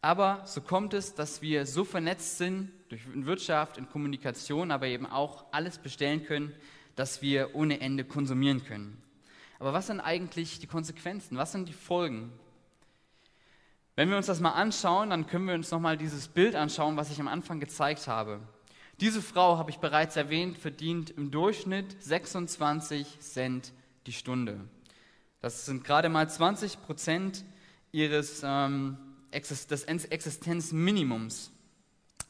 Aber 0.00 0.42
so 0.44 0.60
kommt 0.60 0.94
es, 0.94 1.14
dass 1.14 1.42
wir 1.42 1.66
so 1.66 1.84
vernetzt 1.84 2.38
sind 2.38 2.70
durch 2.88 3.02
Wirtschaft 3.12 3.78
und 3.78 3.90
Kommunikation, 3.90 4.70
aber 4.70 4.86
eben 4.86 5.06
auch 5.06 5.46
alles 5.50 5.78
bestellen 5.78 6.24
können, 6.24 6.54
dass 6.94 7.20
wir 7.22 7.54
ohne 7.54 7.80
Ende 7.80 8.04
konsumieren 8.04 8.64
können. 8.64 9.02
Aber 9.58 9.72
was 9.72 9.88
sind 9.88 10.00
eigentlich 10.00 10.60
die 10.60 10.66
Konsequenzen? 10.66 11.36
Was 11.36 11.52
sind 11.52 11.68
die 11.68 11.72
Folgen? 11.72 12.32
Wenn 13.96 14.10
wir 14.10 14.16
uns 14.16 14.26
das 14.26 14.40
mal 14.40 14.52
anschauen, 14.52 15.10
dann 15.10 15.26
können 15.26 15.48
wir 15.48 15.54
uns 15.54 15.72
nochmal 15.72 15.96
dieses 15.96 16.28
Bild 16.28 16.54
anschauen, 16.54 16.96
was 16.96 17.10
ich 17.10 17.18
am 17.18 17.26
Anfang 17.26 17.58
gezeigt 17.58 18.06
habe. 18.06 18.40
Diese 19.00 19.22
Frau, 19.22 19.58
habe 19.58 19.70
ich 19.70 19.78
bereits 19.78 20.16
erwähnt, 20.16 20.58
verdient 20.58 21.10
im 21.10 21.32
Durchschnitt 21.32 22.00
26 22.02 23.18
Cent 23.20 23.72
die 24.06 24.12
Stunde. 24.12 24.60
Das 25.40 25.66
sind 25.66 25.82
gerade 25.82 26.08
mal 26.08 26.28
20 26.28 26.82
Prozent 26.82 27.44
ihres 27.90 28.42
ähm, 28.44 28.96
des 29.32 29.84
Existenzminimums. 29.84 31.50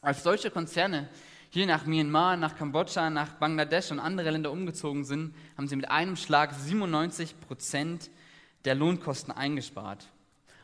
Als 0.01 0.23
solche 0.23 0.51
Konzerne 0.51 1.09
hier 1.49 1.65
nach 1.65 1.85
Myanmar, 1.85 2.37
nach 2.37 2.55
Kambodscha, 2.55 3.09
nach 3.09 3.33
Bangladesch 3.33 3.91
und 3.91 3.99
andere 3.99 4.29
Länder 4.29 4.51
umgezogen 4.51 5.03
sind, 5.03 5.33
haben 5.57 5.67
sie 5.67 5.75
mit 5.75 5.89
einem 5.89 6.15
Schlag 6.15 6.53
97 6.53 7.39
Prozent 7.41 8.09
der 8.65 8.75
Lohnkosten 8.75 9.33
eingespart. 9.33 10.07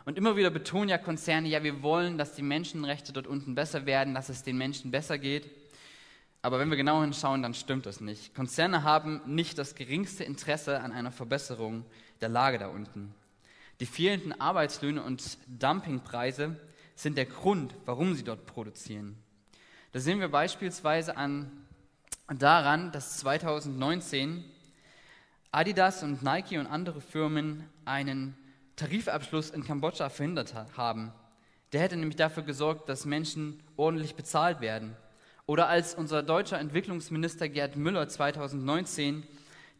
Und 0.06 0.18
immer 0.18 0.36
wieder 0.36 0.52
betonen 0.52 0.90
ja 0.90 1.00
Konzerne, 1.00 1.48
ja, 1.48 1.64
wir 1.64 1.82
wollen, 1.82 2.20
dass 2.20 2.36
die 2.36 2.44
Menschenrechte 2.44 3.12
dort 3.12 3.26
unten 3.26 3.56
besser 3.56 3.88
werden, 3.88 4.14
dass 4.14 4.30
es 4.30 4.44
den 4.44 4.58
Menschen 4.58 4.92
besser 4.92 5.18
geht. 5.18 5.50
Aber 6.44 6.60
wenn 6.60 6.70
wir 6.70 6.78
genau 6.78 7.02
hinschauen, 7.02 7.42
dann 7.42 7.56
stimmt 7.56 7.88
das 7.88 8.02
nicht. 8.02 8.36
Konzerne 8.36 8.84
haben 8.84 9.22
nicht 9.26 9.58
das 9.58 9.74
geringste 9.74 10.24
Interesse 10.24 10.80
an 10.80 10.92
einer 10.92 11.12
Verbesserung 11.12 11.84
der 12.22 12.30
Lage 12.30 12.60
da 12.60 12.68
unten. 12.68 13.16
Die 13.80 13.86
fehlenden 13.86 14.40
Arbeitslöhne 14.40 15.04
und 15.04 15.38
Dumpingpreise 15.48 16.56
sind 16.96 17.18
der 17.18 17.26
Grund, 17.26 17.74
warum 17.86 18.16
sie 18.16 18.24
dort 18.24 18.46
produzieren. 18.46 19.18
Das 19.92 20.04
sehen 20.04 20.20
wir 20.20 20.30
beispielsweise 20.30 21.18
an, 21.18 21.52
daran, 22.28 22.92
dass 22.92 23.18
2019 23.18 24.44
Adidas 25.52 26.04
und 26.04 26.24
Nike 26.24 26.58
und 26.58 26.68
andere 26.68 27.02
Firmen 27.02 27.64
einen 27.86 28.38
Tarifabschluss 28.76 29.52
in 29.52 29.64
Kambodscha 29.64 30.10
verhindert 30.10 30.54
haben. 30.76 31.14
Der 31.72 31.82
hätte 31.82 31.96
nämlich 31.98 32.18
dafür 32.18 32.44
gesorgt, 32.44 32.90
dass 32.90 33.06
Menschen 33.06 33.62
ordentlich 33.78 34.16
bezahlt 34.16 34.62
werden. 34.62 34.96
Oder 35.46 35.68
als 35.68 35.96
unser 35.96 36.24
deutscher 36.24 36.60
Entwicklungsminister 36.60 37.50
Gerd 37.50 37.76
Müller 37.76 38.08
2019 38.08 39.24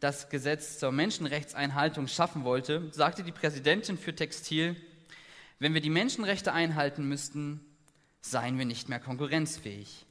das 0.00 0.28
Gesetz 0.28 0.78
zur 0.78 0.92
Menschenrechtseinhaltung 0.92 2.06
schaffen 2.08 2.44
wollte, 2.44 2.90
sagte 2.92 3.22
die 3.22 3.32
Präsidentin 3.32 3.96
für 3.98 4.14
Textil, 4.14 4.76
wenn 5.58 5.74
wir 5.74 5.80
die 5.80 5.90
Menschenrechte 5.90 6.52
einhalten 6.52 7.08
müssten, 7.08 7.60
seien 8.20 8.58
wir 8.58 8.66
nicht 8.66 8.88
mehr 8.88 9.00
konkurrenzfähig. 9.00 10.04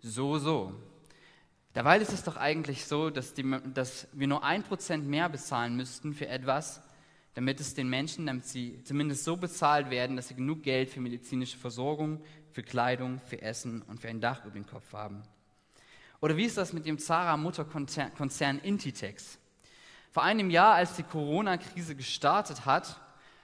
So, 0.00 0.38
so. 0.38 0.72
Dabei 1.72 1.98
ist 1.98 2.12
es 2.12 2.22
doch 2.22 2.36
eigentlich 2.36 2.84
so, 2.84 3.10
dass, 3.10 3.34
die, 3.34 3.44
dass 3.74 4.06
wir 4.12 4.28
nur 4.28 4.44
ein 4.44 4.62
Prozent 4.62 5.08
mehr 5.08 5.28
bezahlen 5.28 5.74
müssten 5.74 6.14
für 6.14 6.28
etwas, 6.28 6.80
damit 7.34 7.58
es 7.58 7.74
den 7.74 7.88
Menschen, 7.88 8.26
damit 8.26 8.46
sie 8.46 8.80
zumindest 8.84 9.24
so 9.24 9.36
bezahlt 9.36 9.90
werden, 9.90 10.14
dass 10.14 10.28
sie 10.28 10.36
genug 10.36 10.62
Geld 10.62 10.90
für 10.90 11.00
medizinische 11.00 11.58
Versorgung, 11.58 12.22
für 12.52 12.62
Kleidung, 12.62 13.18
für 13.18 13.42
Essen 13.42 13.82
und 13.82 14.00
für 14.00 14.08
ein 14.08 14.20
Dach 14.20 14.44
über 14.44 14.54
dem 14.54 14.66
Kopf 14.66 14.92
haben. 14.92 15.24
Oder 16.24 16.38
wie 16.38 16.46
ist 16.46 16.56
das 16.56 16.72
mit 16.72 16.86
dem 16.86 16.98
Zara-Mutterkonzern 16.98 18.58
Intitex? 18.60 19.38
Vor 20.10 20.22
einem 20.22 20.48
Jahr, 20.48 20.72
als 20.72 20.96
die 20.96 21.02
Corona-Krise 21.02 21.94
gestartet 21.96 22.64
hat, 22.64 22.98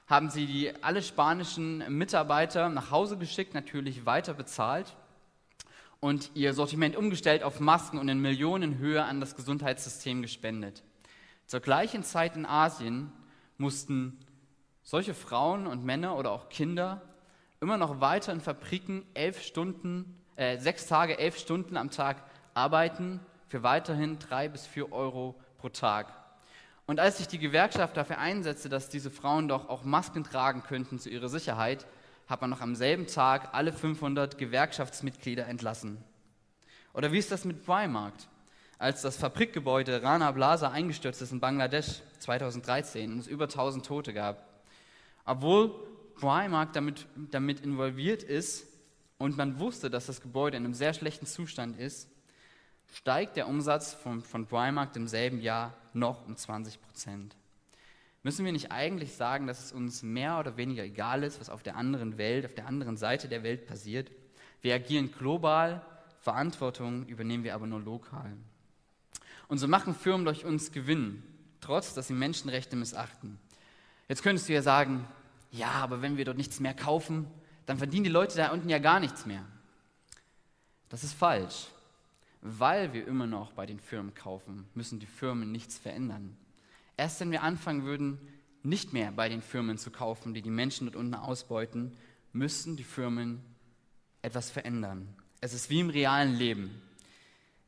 haben 0.07 0.31
sie 0.31 0.47
die, 0.47 0.83
alle 0.83 1.03
spanischen 1.03 1.85
Mitarbeiter 1.99 2.71
nach 2.71 2.91
Hause 2.91 3.19
geschickt, 3.19 3.53
natürlich 3.53 4.07
weiter 4.07 4.33
bezahlt 4.33 4.97
und 6.01 6.31
ihr 6.33 6.55
Sortiment 6.55 6.97
umgestellt 6.97 7.43
auf 7.43 7.61
Masken 7.61 7.99
und 7.99 8.09
in 8.09 8.19
Millionenhöhe 8.19 9.05
an 9.05 9.21
das 9.21 9.37
Gesundheitssystem 9.37 10.23
gespendet. 10.23 10.83
Zur 11.45 11.61
gleichen 11.61 12.03
Zeit 12.03 12.35
in 12.35 12.47
Asien 12.47 13.13
mussten 13.59 14.19
solche 14.83 15.13
Frauen 15.13 15.67
und 15.67 15.85
Männer 15.85 16.17
oder 16.17 16.31
auch 16.31 16.49
Kinder 16.49 17.03
immer 17.61 17.77
noch 17.77 18.01
weiter 18.01 18.33
in 18.33 18.41
Fabriken 18.41 19.05
elf 19.13 19.43
Stunden, 19.43 20.19
äh, 20.37 20.57
sechs 20.57 20.87
Tage, 20.87 21.19
elf 21.19 21.37
Stunden 21.37 21.77
am 21.77 21.91
Tag 21.91 22.30
arbeiten 22.54 23.21
für 23.49 23.62
weiterhin 23.62 24.19
drei 24.19 24.49
bis 24.49 24.66
vier 24.66 24.92
Euro 24.92 25.35
pro 25.59 25.69
Tag. 25.69 26.12
Und 26.87 26.99
als 26.99 27.19
sich 27.19 27.28
die 27.28 27.38
Gewerkschaft 27.38 27.97
dafür 27.97 28.19
einsetzte, 28.19 28.69
dass 28.69 28.88
diese 28.88 29.11
Frauen 29.11 29.49
doch 29.49 29.69
auch 29.69 29.85
Masken 29.85 30.25
tragen 30.25 30.62
könnten 30.62 30.99
zu 30.99 31.09
ihrer 31.09 31.28
Sicherheit, 31.28 31.87
hat 32.26 32.40
man 32.40 32.50
noch 32.50 32.61
am 32.61 32.75
selben 32.75 33.07
Tag 33.07 33.50
alle 33.52 33.73
500 33.73 34.38
Gewerkschaftsmitglieder 34.38 35.47
entlassen. 35.47 36.02
Oder 36.92 37.12
wie 37.12 37.19
ist 37.19 37.30
das 37.30 37.45
mit 37.45 37.64
Primark? 37.64 38.14
Als 38.78 39.02
das 39.02 39.16
Fabrikgebäude 39.16 40.02
Rana 40.02 40.33
Plaza 40.33 40.71
eingestürzt 40.71 41.23
ist 41.23 41.33
in 41.33 41.40
Bangladesch 41.40 42.02
2013 42.19 43.12
und 43.12 43.19
es 43.21 43.26
über 43.26 43.45
1000 43.45 43.87
Tote 43.87 44.12
gab. 44.12 44.49
Obwohl 45.25 45.71
Primark 46.16 46.73
damit, 46.73 47.07
damit 47.30 47.61
involviert 47.61 48.23
ist 48.23 48.66
und 49.19 49.37
man 49.37 49.59
wusste, 49.61 49.90
dass 49.90 50.07
das 50.07 50.21
Gebäude 50.21 50.57
in 50.57 50.64
einem 50.64 50.75
sehr 50.75 50.92
schlechten 50.92 51.26
Zustand 51.26 51.78
ist, 51.78 52.09
steigt 52.93 53.37
der 53.37 53.49
Umsatz 53.49 53.95
von, 53.95 54.23
von 54.23 54.47
Primark 54.47 54.95
im 54.97 55.07
selben 55.07 55.41
Jahr 55.41 55.75
noch 55.93 56.27
um 56.27 56.37
20 56.37 56.81
Prozent. 56.81 57.37
Müssen 58.23 58.45
wir 58.45 58.53
nicht 58.53 58.71
eigentlich 58.71 59.15
sagen, 59.15 59.47
dass 59.47 59.65
es 59.65 59.73
uns 59.73 60.03
mehr 60.03 60.39
oder 60.39 60.57
weniger 60.57 60.85
egal 60.85 61.23
ist, 61.23 61.41
was 61.41 61.49
auf 61.49 61.63
der 61.63 61.77
anderen 61.77 62.19
Welt, 62.19 62.45
auf 62.45 62.55
der 62.55 62.67
anderen 62.67 62.97
Seite 62.97 63.29
der 63.29 63.43
Welt 63.43 63.67
passiert? 63.67 64.11
Wir 64.61 64.75
agieren 64.75 65.11
global, 65.11 65.83
Verantwortung 66.21 67.07
übernehmen 67.07 67.45
wir 67.45 67.55
aber 67.55 67.67
nur 67.67 67.81
lokal. 67.81 68.33
Und 69.49 69.59
so 69.59 69.67
machen 69.67 69.95
Firmen 69.95 70.27
durch 70.27 70.45
uns 70.45 70.71
Gewinn, 70.71 71.23
trotz 71.61 71.95
dass 71.95 72.09
sie 72.09 72.15
Menschenrechte 72.15 72.77
missachten. 72.77 73.39
Jetzt 74.07 74.23
könntest 74.23 74.49
du 74.49 74.53
ja 74.53 74.61
sagen, 74.61 75.07
ja, 75.51 75.71
aber 75.71 76.03
wenn 76.03 76.19
wir 76.19 76.27
dort 76.27 76.37
nichts 76.37 76.61
mehr 76.61 76.75
kaufen, 76.75 77.27
dann 77.65 77.79
verdienen 77.79 78.05
die 78.05 78.11
Leute 78.11 78.37
da 78.37 78.53
unten 78.53 78.69
ja 78.69 78.79
gar 78.79 79.01
nichts 79.01 79.25
mehr. 79.25 79.45
Das 80.91 81.05
ist 81.05 81.15
falsch. 81.15 81.69
Weil 82.43 82.93
wir 82.93 83.07
immer 83.07 83.27
noch 83.27 83.53
bei 83.53 83.67
den 83.67 83.81
Firmen 83.81 84.15
kaufen, 84.15 84.67
müssen 84.75 84.99
die 84.99 85.07
Firmen 85.07 85.53
nichts 85.53 85.79
verändern. 85.79 86.37
Erst 86.97 87.21
wenn 87.21 87.31
wir 87.31 87.43
anfangen 87.43 87.85
würden, 87.85 88.19
nicht 88.63 88.93
mehr 88.93 89.13
bei 89.13 89.29
den 89.29 89.43
Firmen 89.43 89.79
zu 89.79 89.91
kaufen, 89.91 90.35
die 90.35 90.43
die 90.43 90.51
Menschen 90.51 90.87
dort 90.87 90.97
unten 90.97 91.15
ausbeuten, 91.15 91.97
müssten 92.33 92.77
die 92.77 92.85
Firmen 92.85 93.41
etwas 94.23 94.51
verändern. 94.51 95.09
Es 95.41 95.55
ist 95.55 95.71
wie 95.71 95.81
im 95.81 95.91
realen 95.91 96.35
Leben. 96.35 96.83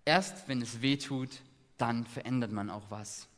Erst 0.04 0.48
wenn 0.48 0.60
es 0.60 0.82
weh 0.82 0.96
tut, 0.96 1.30
dann 1.78 2.04
verändert 2.04 2.52
man 2.52 2.70
auch 2.70 2.90
was. 2.90 3.28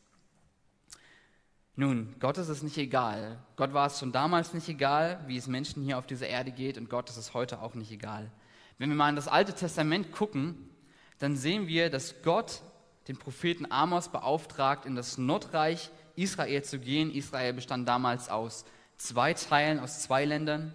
Nun, 1.77 2.15
Gott 2.19 2.37
ist 2.37 2.47
es 2.47 2.63
nicht 2.63 2.77
egal. 2.77 3.37
Gott 3.57 3.73
war 3.73 3.87
es 3.87 3.99
schon 3.99 4.11
damals 4.11 4.53
nicht 4.53 4.69
egal, 4.69 5.21
wie 5.27 5.37
es 5.37 5.47
Menschen 5.47 5.83
hier 5.83 5.97
auf 5.97 6.07
dieser 6.07 6.27
Erde 6.27 6.51
geht, 6.51 6.77
und 6.77 6.89
Gott 6.89 7.09
ist 7.09 7.17
es 7.17 7.33
heute 7.33 7.61
auch 7.61 7.75
nicht 7.75 7.91
egal. 7.91 8.31
Wenn 8.77 8.89
wir 8.89 8.95
mal 8.95 9.09
in 9.09 9.15
das 9.15 9.27
Alte 9.27 9.53
Testament 9.53 10.11
gucken, 10.11 10.69
dann 11.19 11.35
sehen 11.35 11.67
wir, 11.67 11.89
dass 11.89 12.21
Gott 12.21 12.61
den 13.07 13.17
Propheten 13.17 13.71
Amos 13.71 14.09
beauftragt, 14.09 14.85
in 14.85 14.95
das 14.95 15.17
Nordreich 15.17 15.91
Israel 16.15 16.63
zu 16.63 16.79
gehen. 16.79 17.13
Israel 17.13 17.53
bestand 17.53 17.87
damals 17.87 18.29
aus 18.29 18.65
zwei 18.97 19.33
Teilen, 19.33 19.79
aus 19.79 20.01
zwei 20.01 20.25
Ländern. 20.25 20.73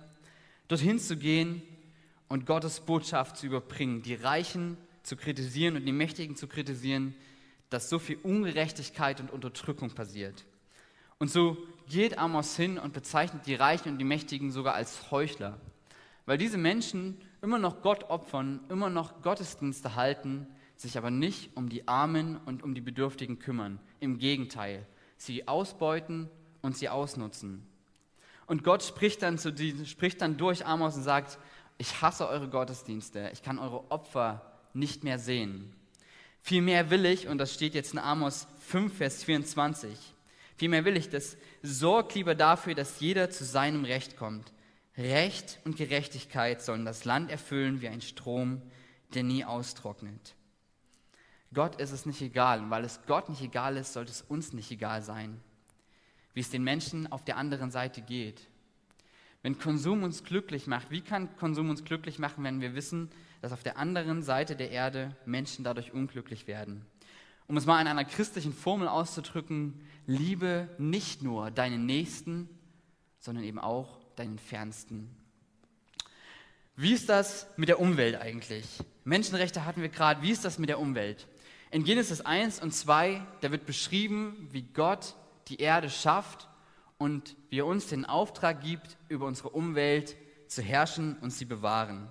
Dorthin 0.68 0.98
zu 0.98 1.16
gehen 1.16 1.62
und 2.28 2.46
Gottes 2.46 2.80
Botschaft 2.80 3.36
zu 3.36 3.46
überbringen, 3.46 4.02
die 4.02 4.14
Reichen 4.14 4.76
zu 5.02 5.16
kritisieren 5.16 5.76
und 5.76 5.84
die 5.84 5.92
Mächtigen 5.92 6.36
zu 6.36 6.46
kritisieren, 6.46 7.14
dass 7.70 7.88
so 7.88 7.98
viel 7.98 8.18
Ungerechtigkeit 8.22 9.20
und 9.20 9.30
Unterdrückung 9.30 9.90
passiert. 9.90 10.44
Und 11.18 11.30
so 11.30 11.56
geht 11.88 12.18
Amos 12.18 12.56
hin 12.56 12.78
und 12.78 12.92
bezeichnet 12.92 13.46
die 13.46 13.54
Reichen 13.54 13.90
und 13.90 13.98
die 13.98 14.04
Mächtigen 14.04 14.50
sogar 14.52 14.74
als 14.74 15.10
Heuchler, 15.10 15.58
weil 16.26 16.38
diese 16.38 16.58
Menschen 16.58 17.20
immer 17.42 17.58
noch 17.58 17.82
Gott 17.82 18.04
opfern, 18.10 18.60
immer 18.68 18.90
noch 18.90 19.22
Gottesdienste 19.22 19.94
halten, 19.94 20.46
sich 20.76 20.96
aber 20.96 21.10
nicht 21.10 21.56
um 21.56 21.68
die 21.68 21.86
Armen 21.88 22.38
und 22.46 22.62
um 22.62 22.74
die 22.74 22.80
Bedürftigen 22.80 23.38
kümmern. 23.38 23.80
Im 24.00 24.18
Gegenteil, 24.18 24.86
sie 25.16 25.46
ausbeuten 25.48 26.28
und 26.62 26.76
sie 26.76 26.88
ausnutzen. 26.88 27.66
Und 28.46 28.64
Gott 28.64 28.82
spricht 28.82 29.22
dann, 29.22 29.38
zu 29.38 29.52
die, 29.52 29.86
spricht 29.86 30.20
dann 30.22 30.36
durch 30.36 30.66
Amos 30.66 30.96
und 30.96 31.02
sagt, 31.02 31.38
ich 31.78 32.02
hasse 32.02 32.28
eure 32.28 32.48
Gottesdienste, 32.48 33.30
ich 33.32 33.42
kann 33.42 33.58
eure 33.58 33.90
Opfer 33.90 34.42
nicht 34.74 35.04
mehr 35.04 35.18
sehen. 35.18 35.72
Vielmehr 36.42 36.90
will 36.90 37.04
ich, 37.04 37.28
und 37.28 37.38
das 37.38 37.54
steht 37.54 37.74
jetzt 37.74 37.92
in 37.92 37.98
Amos 37.98 38.46
5, 38.60 38.96
Vers 38.96 39.24
24, 39.24 39.96
vielmehr 40.56 40.84
will 40.84 40.96
ich, 40.96 41.10
dass 41.10 41.36
sorgt 41.62 42.14
lieber 42.14 42.34
dafür, 42.34 42.74
dass 42.74 43.00
jeder 43.00 43.30
zu 43.30 43.44
seinem 43.44 43.84
Recht 43.84 44.16
kommt. 44.16 44.52
Recht 45.00 45.58
und 45.64 45.76
Gerechtigkeit 45.76 46.62
sollen 46.62 46.84
das 46.84 47.04
Land 47.04 47.30
erfüllen 47.30 47.80
wie 47.80 47.88
ein 47.88 48.00
Strom, 48.00 48.62
der 49.14 49.22
nie 49.22 49.44
austrocknet. 49.44 50.34
Gott 51.52 51.80
ist 51.80 51.90
es 51.90 52.06
nicht 52.06 52.20
egal. 52.22 52.60
Und 52.60 52.70
weil 52.70 52.84
es 52.84 53.00
Gott 53.06 53.28
nicht 53.28 53.42
egal 53.42 53.76
ist, 53.76 53.92
sollte 53.92 54.12
es 54.12 54.22
uns 54.22 54.52
nicht 54.52 54.70
egal 54.70 55.02
sein, 55.02 55.40
wie 56.34 56.40
es 56.40 56.50
den 56.50 56.62
Menschen 56.62 57.10
auf 57.10 57.24
der 57.24 57.36
anderen 57.36 57.70
Seite 57.70 58.02
geht. 58.02 58.46
Wenn 59.42 59.58
Konsum 59.58 60.02
uns 60.02 60.22
glücklich 60.22 60.66
macht, 60.66 60.90
wie 60.90 61.00
kann 61.00 61.34
Konsum 61.36 61.70
uns 61.70 61.84
glücklich 61.84 62.18
machen, 62.18 62.44
wenn 62.44 62.60
wir 62.60 62.74
wissen, 62.74 63.10
dass 63.40 63.52
auf 63.52 63.62
der 63.62 63.78
anderen 63.78 64.22
Seite 64.22 64.54
der 64.54 64.70
Erde 64.70 65.16
Menschen 65.24 65.64
dadurch 65.64 65.92
unglücklich 65.92 66.46
werden? 66.46 66.84
Um 67.46 67.56
es 67.56 67.66
mal 67.66 67.80
in 67.80 67.88
einer 67.88 68.04
christlichen 68.04 68.52
Formel 68.52 68.86
auszudrücken, 68.86 69.80
liebe 70.06 70.68
nicht 70.78 71.22
nur 71.22 71.50
deinen 71.50 71.86
Nächsten, 71.86 72.48
sondern 73.18 73.44
eben 73.44 73.58
auch 73.58 73.99
deinen 74.20 74.38
Fernsten. 74.38 75.08
Wie 76.76 76.92
ist 76.92 77.08
das 77.08 77.46
mit 77.56 77.70
der 77.70 77.80
Umwelt 77.80 78.20
eigentlich? 78.20 78.66
Menschenrechte 79.04 79.64
hatten 79.64 79.80
wir 79.80 79.88
gerade. 79.88 80.20
Wie 80.22 80.30
ist 80.30 80.44
das 80.44 80.58
mit 80.58 80.68
der 80.68 80.78
Umwelt? 80.78 81.26
In 81.70 81.84
Genesis 81.84 82.20
1 82.20 82.60
und 82.60 82.72
2, 82.72 83.22
da 83.40 83.50
wird 83.50 83.64
beschrieben, 83.64 84.48
wie 84.52 84.62
Gott 84.62 85.14
die 85.48 85.56
Erde 85.56 85.88
schafft 85.88 86.48
und 86.98 87.34
wie 87.48 87.60
er 87.60 87.66
uns 87.66 87.86
den 87.86 88.04
Auftrag 88.04 88.60
gibt, 88.60 88.98
über 89.08 89.24
unsere 89.26 89.48
Umwelt 89.48 90.16
zu 90.48 90.60
herrschen 90.60 91.16
und 91.22 91.30
sie 91.30 91.46
bewahren. 91.46 92.06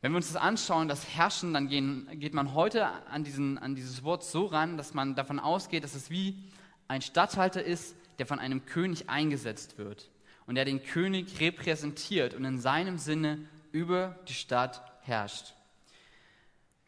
Wenn 0.00 0.10
wir 0.12 0.16
uns 0.16 0.32
das 0.32 0.42
anschauen, 0.42 0.88
das 0.88 1.06
Herrschen, 1.16 1.54
dann 1.54 1.68
gehen, 1.68 2.08
geht 2.14 2.34
man 2.34 2.54
heute 2.54 2.86
an, 3.08 3.22
diesen, 3.22 3.56
an 3.58 3.76
dieses 3.76 4.02
Wort 4.02 4.24
so 4.24 4.46
ran, 4.46 4.76
dass 4.76 4.94
man 4.94 5.14
davon 5.14 5.38
ausgeht, 5.38 5.84
dass 5.84 5.94
es 5.94 6.10
wie 6.10 6.42
ein 6.88 7.02
Statthalter 7.02 7.62
ist, 7.62 7.94
der 8.18 8.26
von 8.26 8.40
einem 8.40 8.66
König 8.66 9.08
eingesetzt 9.08 9.78
wird 9.78 10.10
und 10.46 10.54
der 10.54 10.64
den 10.64 10.82
König 10.82 11.40
repräsentiert 11.40 12.34
und 12.34 12.44
in 12.44 12.58
seinem 12.58 12.98
Sinne 12.98 13.38
über 13.72 14.18
die 14.28 14.34
Stadt 14.34 14.82
herrscht. 15.02 15.54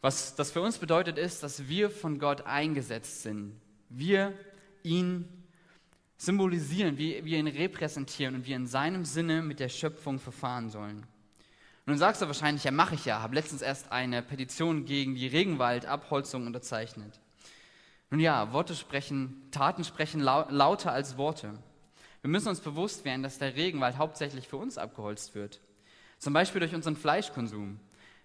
Was 0.01 0.35
das 0.35 0.51
für 0.51 0.61
uns 0.61 0.77
bedeutet 0.77 1.17
ist, 1.17 1.43
dass 1.43 1.67
wir 1.67 1.89
von 1.89 2.19
Gott 2.19 2.45
eingesetzt 2.45 3.23
sind. 3.23 3.59
Wir 3.89 4.33
ihn 4.83 5.27
symbolisieren, 6.17 6.97
wir, 6.97 7.25
wir 7.25 7.37
ihn 7.37 7.47
repräsentieren 7.47 8.35
und 8.35 8.45
wir 8.45 8.55
in 8.55 8.67
seinem 8.67 9.05
Sinne 9.05 9.41
mit 9.41 9.59
der 9.59 9.69
Schöpfung 9.69 10.19
verfahren 10.19 10.69
sollen. 10.69 11.05
Dann 11.85 11.97
sagst 11.97 12.21
du 12.21 12.27
wahrscheinlich, 12.27 12.65
ja, 12.65 12.71
mache 12.71 12.95
ich 12.95 13.05
ja, 13.05 13.19
habe 13.21 13.33
letztens 13.33 13.61
erst 13.61 13.91
eine 13.91 14.21
Petition 14.21 14.85
gegen 14.85 15.15
die 15.15 15.27
Regenwaldabholzung 15.27 16.45
unterzeichnet. 16.45 17.19
Nun 18.11 18.19
ja, 18.19 18.53
Worte 18.53 18.75
sprechen, 18.75 19.41
Taten 19.51 19.83
sprechen 19.83 20.19
lauter 20.19 20.91
als 20.91 21.17
Worte. 21.17 21.57
Wir 22.21 22.29
müssen 22.29 22.49
uns 22.49 22.59
bewusst 22.59 23.05
werden, 23.05 23.23
dass 23.23 23.37
der 23.37 23.55
Regenwald 23.55 23.97
hauptsächlich 23.97 24.47
für 24.47 24.57
uns 24.57 24.77
abgeholzt 24.77 25.35
wird. 25.35 25.61
Zum 26.17 26.33
Beispiel 26.33 26.59
durch 26.59 26.75
unseren 26.75 26.97
Fleischkonsum. 26.97 27.79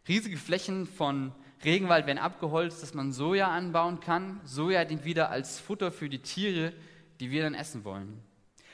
Riesige 0.09 0.37
Flächen 0.37 0.87
von 0.87 1.33
Regenwald 1.65 2.07
werden 2.07 2.19
abgeholzt, 2.19 2.83
dass 2.83 2.95
man 2.95 3.13
Soja 3.13 3.49
anbauen 3.49 4.01
kann. 4.01 4.41
Soja 4.45 4.85
dient 4.85 5.05
wieder 5.05 5.31
als 5.31 5.61
Futter 5.61 5.93
für 5.93 6.09
die 6.09 6.19
Tiere, 6.19 6.73
die 7.21 7.31
wir 7.31 7.45
dann 7.45 7.55
essen 7.55 7.85
wollen. 7.85 8.21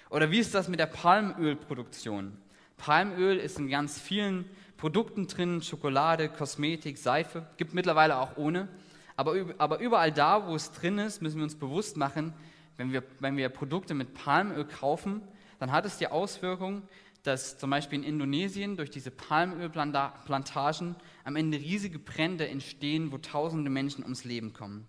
Oder 0.09 0.31
wie 0.31 0.39
ist 0.39 0.55
das 0.55 0.69
mit 0.69 0.81
der 0.81 0.87
Palmölproduktion? 0.87 2.37
Palmöl 2.79 3.37
ist 3.37 3.59
in 3.59 3.69
ganz 3.69 4.01
vielen 4.01 4.47
Produkten 4.79 5.27
drin, 5.27 5.61
Schokolade, 5.61 6.31
Kosmetik, 6.31 6.97
Seife, 6.97 7.47
gibt 7.59 7.75
mittlerweile 7.75 8.19
auch 8.19 8.39
ohne. 8.39 8.69
Aber, 9.17 9.35
aber 9.59 9.79
überall 9.81 10.13
da, 10.13 10.49
wo 10.49 10.55
es 10.55 10.73
drin 10.73 10.99
ist, 10.99 11.21
müssen 11.21 11.37
wir 11.37 11.45
uns 11.45 11.57
bewusst 11.57 11.99
machen, 11.99 12.33
wenn 12.81 12.93
wir, 12.95 13.03
wenn 13.19 13.37
wir 13.37 13.51
Produkte 13.51 13.93
mit 13.93 14.15
Palmöl 14.15 14.65
kaufen, 14.65 15.21
dann 15.59 15.71
hat 15.71 15.85
es 15.85 15.99
die 15.99 16.07
Auswirkung, 16.07 16.81
dass 17.23 17.59
zum 17.59 17.69
Beispiel 17.69 17.99
in 17.99 18.05
Indonesien 18.05 18.79
durch 18.79 18.91
diese 18.91 19.11
Palmölplantagen 19.11 20.97
am 21.25 21.37
Ende 21.37 21.59
riesige 21.59 21.99
Brände 21.99 22.49
entstehen, 22.49 23.13
wo 23.13 23.19
tausende 23.19 23.69
Menschen 23.69 24.03
ums 24.03 24.25
Leben 24.25 24.55
kommen. 24.55 24.89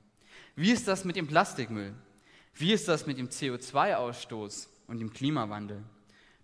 Wie 0.55 0.71
ist 0.71 0.88
das 0.88 1.03
mit 1.03 1.17
dem 1.17 1.27
Plastikmüll? 1.27 1.93
Wie 2.53 2.71
ist 2.71 2.88
das 2.88 3.07
mit 3.07 3.17
dem 3.17 3.27
CO2-Ausstoß 3.27 4.69
und 4.88 5.00
dem 5.00 5.12
Klimawandel? 5.12 5.83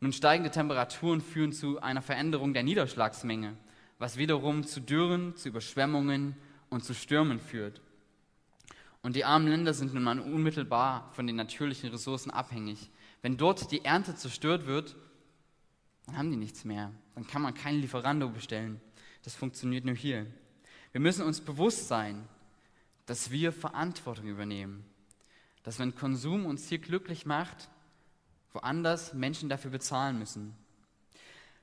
Nun, 0.01 0.11
steigende 0.11 0.51
Temperaturen 0.51 1.21
führen 1.21 1.53
zu 1.53 1.81
einer 1.81 2.01
Veränderung 2.01 2.53
der 2.53 2.63
Niederschlagsmenge, 2.63 3.55
was 3.99 4.17
wiederum 4.17 4.65
zu 4.65 4.81
Dürren, 4.81 5.33
zu 5.37 5.47
Überschwemmungen 5.47 6.35
und 6.69 6.83
zu 6.83 6.93
Stürmen 6.93 7.39
führt. 7.39 7.81
Und 9.07 9.15
die 9.15 9.23
armen 9.23 9.47
Länder 9.47 9.73
sind 9.73 9.93
nun 9.93 10.03
mal 10.03 10.19
unmittelbar 10.19 11.09
von 11.13 11.25
den 11.25 11.37
natürlichen 11.37 11.89
Ressourcen 11.91 12.29
abhängig. 12.29 12.91
Wenn 13.21 13.37
dort 13.37 13.71
die 13.71 13.85
Ernte 13.85 14.15
zerstört 14.15 14.65
wird, 14.65 14.97
dann 16.05 16.17
haben 16.17 16.29
die 16.29 16.35
nichts 16.35 16.65
mehr. 16.65 16.91
Dann 17.15 17.25
kann 17.25 17.41
man 17.41 17.53
kein 17.53 17.79
Lieferando 17.79 18.27
bestellen. 18.27 18.81
Das 19.23 19.33
funktioniert 19.33 19.85
nur 19.85 19.95
hier. 19.95 20.27
Wir 20.91 20.99
müssen 20.99 21.23
uns 21.25 21.39
bewusst 21.39 21.87
sein, 21.87 22.27
dass 23.05 23.31
wir 23.31 23.53
Verantwortung 23.53 24.25
übernehmen. 24.25 24.83
Dass 25.63 25.79
wenn 25.79 25.95
Konsum 25.95 26.45
uns 26.45 26.67
hier 26.67 26.79
glücklich 26.79 27.25
macht, 27.25 27.69
woanders 28.51 29.13
Menschen 29.13 29.47
dafür 29.47 29.71
bezahlen 29.71 30.19
müssen. 30.19 30.53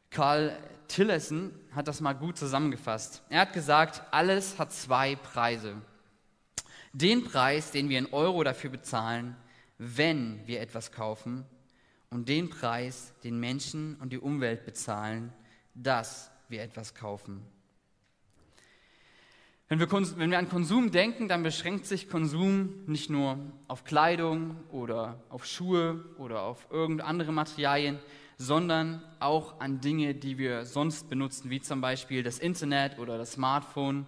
Karl 0.09 0.57
Tillessen 0.89 1.51
hat 1.73 1.89
das 1.89 2.01
mal 2.01 2.15
gut 2.15 2.39
zusammengefasst. 2.39 3.23
Er 3.29 3.43
hat 3.43 3.53
gesagt, 3.53 4.03
alles 4.13 4.59
hat 4.59 4.73
zwei 4.73 5.17
Preise. 5.17 5.77
Den 6.95 7.25
Preis, 7.25 7.73
den 7.73 7.89
wir 7.89 7.99
in 7.99 8.13
Euro 8.13 8.43
dafür 8.45 8.71
bezahlen, 8.71 9.37
wenn 9.79 10.41
wir 10.47 10.61
etwas 10.61 10.93
kaufen, 10.93 11.45
und 12.15 12.29
den 12.29 12.49
Preis, 12.49 13.13
den 13.25 13.41
Menschen 13.41 13.97
und 13.97 14.13
die 14.13 14.19
Umwelt 14.19 14.65
bezahlen, 14.65 15.33
dass 15.75 16.31
wir 16.49 16.63
etwas 16.63 16.95
kaufen. 16.95 17.43
Wenn 19.69 19.81
wir, 19.81 19.91
wenn 19.91 20.31
wir, 20.31 20.39
an 20.39 20.49
Konsum 20.49 20.93
denken, 20.93 21.27
dann 21.27 21.43
beschränkt 21.43 21.87
sich 21.87 22.09
Konsum 22.09 22.85
nicht 22.87 23.11
nur 23.11 23.39
auf 23.67 23.83
Kleidung 23.83 24.57
oder 24.71 25.19
auf 25.29 25.45
Schuhe 25.45 26.05
oder 26.17 26.43
auf 26.43 26.69
irgendeine 26.71 27.09
andere 27.09 27.33
Materialien, 27.33 27.99
sondern 28.39 29.03
auch 29.19 29.59
an 29.59 29.81
Dinge, 29.81 30.15
die 30.15 30.39
wir 30.39 30.67
sonst 30.67 31.11
benutzen, 31.11 31.51
wie 31.51 31.61
zum 31.61 31.81
Beispiel 31.81 32.23
das 32.23 32.39
Internet 32.39 33.01
oder 33.01 33.19
das 33.19 33.33
Smartphone 33.33 34.07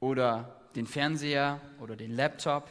oder 0.00 0.62
den 0.76 0.86
Fernseher 0.86 1.60
oder 1.80 1.96
den 1.96 2.14
Laptop. 2.14 2.68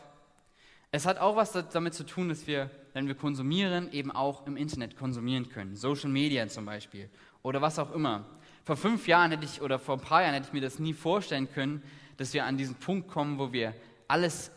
Es 0.91 1.05
hat 1.05 1.17
auch 1.17 1.35
was 1.35 1.51
damit 1.51 1.93
zu 1.93 2.05
tun, 2.05 2.29
dass 2.29 2.47
wir, 2.47 2.69
wenn 2.93 3.07
wir 3.07 3.15
konsumieren, 3.15 3.91
eben 3.91 4.11
auch 4.11 4.47
im 4.47 4.55
Internet 4.55 4.95
konsumieren 4.95 5.49
können. 5.49 5.75
Social 5.75 6.09
Media 6.09 6.47
zum 6.47 6.65
Beispiel 6.65 7.09
oder 7.41 7.61
was 7.61 7.79
auch 7.79 7.91
immer. 7.93 8.25
Vor 8.63 8.77
fünf 8.77 9.07
Jahren 9.07 9.31
hätte 9.31 9.45
ich 9.45 9.61
oder 9.61 9.77
vor 9.77 9.95
ein 9.95 10.01
paar 10.01 10.21
Jahren 10.21 10.33
hätte 10.33 10.47
ich 10.47 10.53
mir 10.53 10.61
das 10.61 10.79
nie 10.79 10.93
vorstellen 10.93 11.51
können, 11.51 11.83
dass 12.17 12.33
wir 12.33 12.45
an 12.45 12.57
diesen 12.57 12.75
Punkt 12.75 13.09
kommen, 13.09 13.37
wo 13.37 13.51
wir 13.51 13.73
alles 14.07 14.51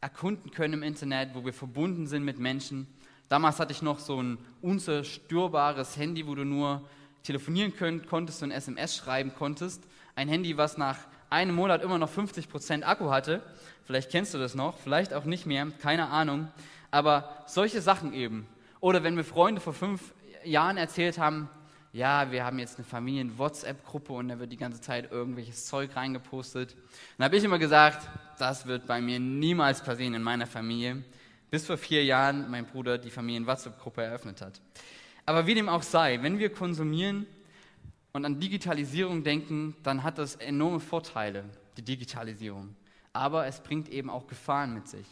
erkunden 0.00 0.50
können 0.50 0.74
im 0.74 0.82
Internet, 0.82 1.30
wo 1.34 1.44
wir 1.44 1.52
verbunden 1.52 2.06
sind 2.06 2.24
mit 2.24 2.38
Menschen. 2.38 2.86
Damals 3.28 3.58
hatte 3.58 3.72
ich 3.72 3.82
noch 3.82 3.98
so 3.98 4.22
ein 4.22 4.38
unzerstörbares 4.62 5.96
Handy, 5.96 6.26
wo 6.26 6.34
du 6.34 6.44
nur 6.44 6.88
telefonieren 7.22 7.74
können, 7.74 8.06
konntest 8.06 8.42
und 8.42 8.50
SMS 8.50 8.96
schreiben 8.96 9.32
konntest. 9.36 9.82
Ein 10.14 10.28
Handy, 10.28 10.56
was 10.56 10.78
nach 10.78 10.98
einem 11.30 11.54
Monat 11.54 11.82
immer 11.82 11.98
noch 11.98 12.10
50% 12.10 12.82
Akku 12.82 13.10
hatte. 13.10 13.42
Vielleicht 13.84 14.10
kennst 14.10 14.34
du 14.34 14.38
das 14.38 14.54
noch, 14.54 14.78
vielleicht 14.78 15.14
auch 15.14 15.24
nicht 15.24 15.46
mehr, 15.46 15.66
keine 15.80 16.08
Ahnung. 16.08 16.48
Aber 16.90 17.42
solche 17.46 17.80
Sachen 17.80 18.12
eben. 18.12 18.46
Oder 18.80 19.02
wenn 19.02 19.14
mir 19.14 19.24
Freunde 19.24 19.60
vor 19.60 19.72
fünf 19.72 20.14
Jahren 20.44 20.76
erzählt 20.76 21.18
haben, 21.18 21.48
ja, 21.92 22.30
wir 22.30 22.44
haben 22.44 22.58
jetzt 22.58 22.76
eine 22.76 22.84
Familien-WhatsApp-Gruppe 22.84 24.12
und 24.12 24.28
da 24.28 24.38
wird 24.38 24.52
die 24.52 24.56
ganze 24.56 24.80
Zeit 24.80 25.10
irgendwelches 25.10 25.66
Zeug 25.66 25.96
reingepostet. 25.96 26.76
Dann 27.16 27.24
habe 27.24 27.36
ich 27.36 27.44
immer 27.44 27.58
gesagt, 27.58 28.06
das 28.38 28.66
wird 28.66 28.86
bei 28.86 29.00
mir 29.00 29.18
niemals 29.18 29.82
passieren 29.82 30.14
in 30.14 30.22
meiner 30.22 30.46
Familie. 30.46 31.02
Bis 31.50 31.66
vor 31.66 31.78
vier 31.78 32.04
Jahren 32.04 32.50
mein 32.50 32.66
Bruder 32.66 32.98
die 32.98 33.10
Familien-WhatsApp-Gruppe 33.10 34.02
eröffnet 34.02 34.42
hat. 34.42 34.60
Aber 35.24 35.46
wie 35.46 35.54
dem 35.54 35.68
auch 35.68 35.82
sei, 35.82 36.22
wenn 36.22 36.38
wir 36.38 36.52
konsumieren 36.52 37.26
und 38.12 38.24
an 38.24 38.40
Digitalisierung 38.40 39.22
denken, 39.22 39.76
dann 39.82 40.02
hat 40.02 40.18
das 40.18 40.36
enorme 40.36 40.80
Vorteile, 40.80 41.44
die 41.76 41.82
Digitalisierung. 41.82 42.74
Aber 43.12 43.46
es 43.46 43.60
bringt 43.60 43.88
eben 43.88 44.10
auch 44.10 44.26
Gefahren 44.26 44.74
mit 44.74 44.88
sich. 44.88 45.06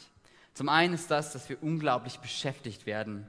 Zum 0.55 0.69
einen 0.69 0.95
ist 0.95 1.11
das, 1.11 1.33
dass 1.33 1.49
wir 1.49 1.63
unglaublich 1.63 2.19
beschäftigt 2.19 2.87
werden 2.87 3.29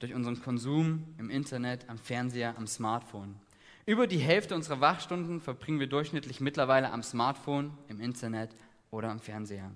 durch 0.00 0.14
unseren 0.14 0.42
Konsum 0.42 1.14
im 1.18 1.30
Internet, 1.30 1.88
am 1.88 1.98
Fernseher, 1.98 2.56
am 2.58 2.66
Smartphone. 2.66 3.36
Über 3.86 4.06
die 4.06 4.18
Hälfte 4.18 4.54
unserer 4.54 4.80
Wachstunden 4.80 5.40
verbringen 5.40 5.78
wir 5.78 5.86
durchschnittlich 5.86 6.40
mittlerweile 6.40 6.90
am 6.90 7.02
Smartphone, 7.02 7.76
im 7.88 8.00
Internet 8.00 8.50
oder 8.90 9.10
am 9.10 9.20
Fernseher. 9.20 9.70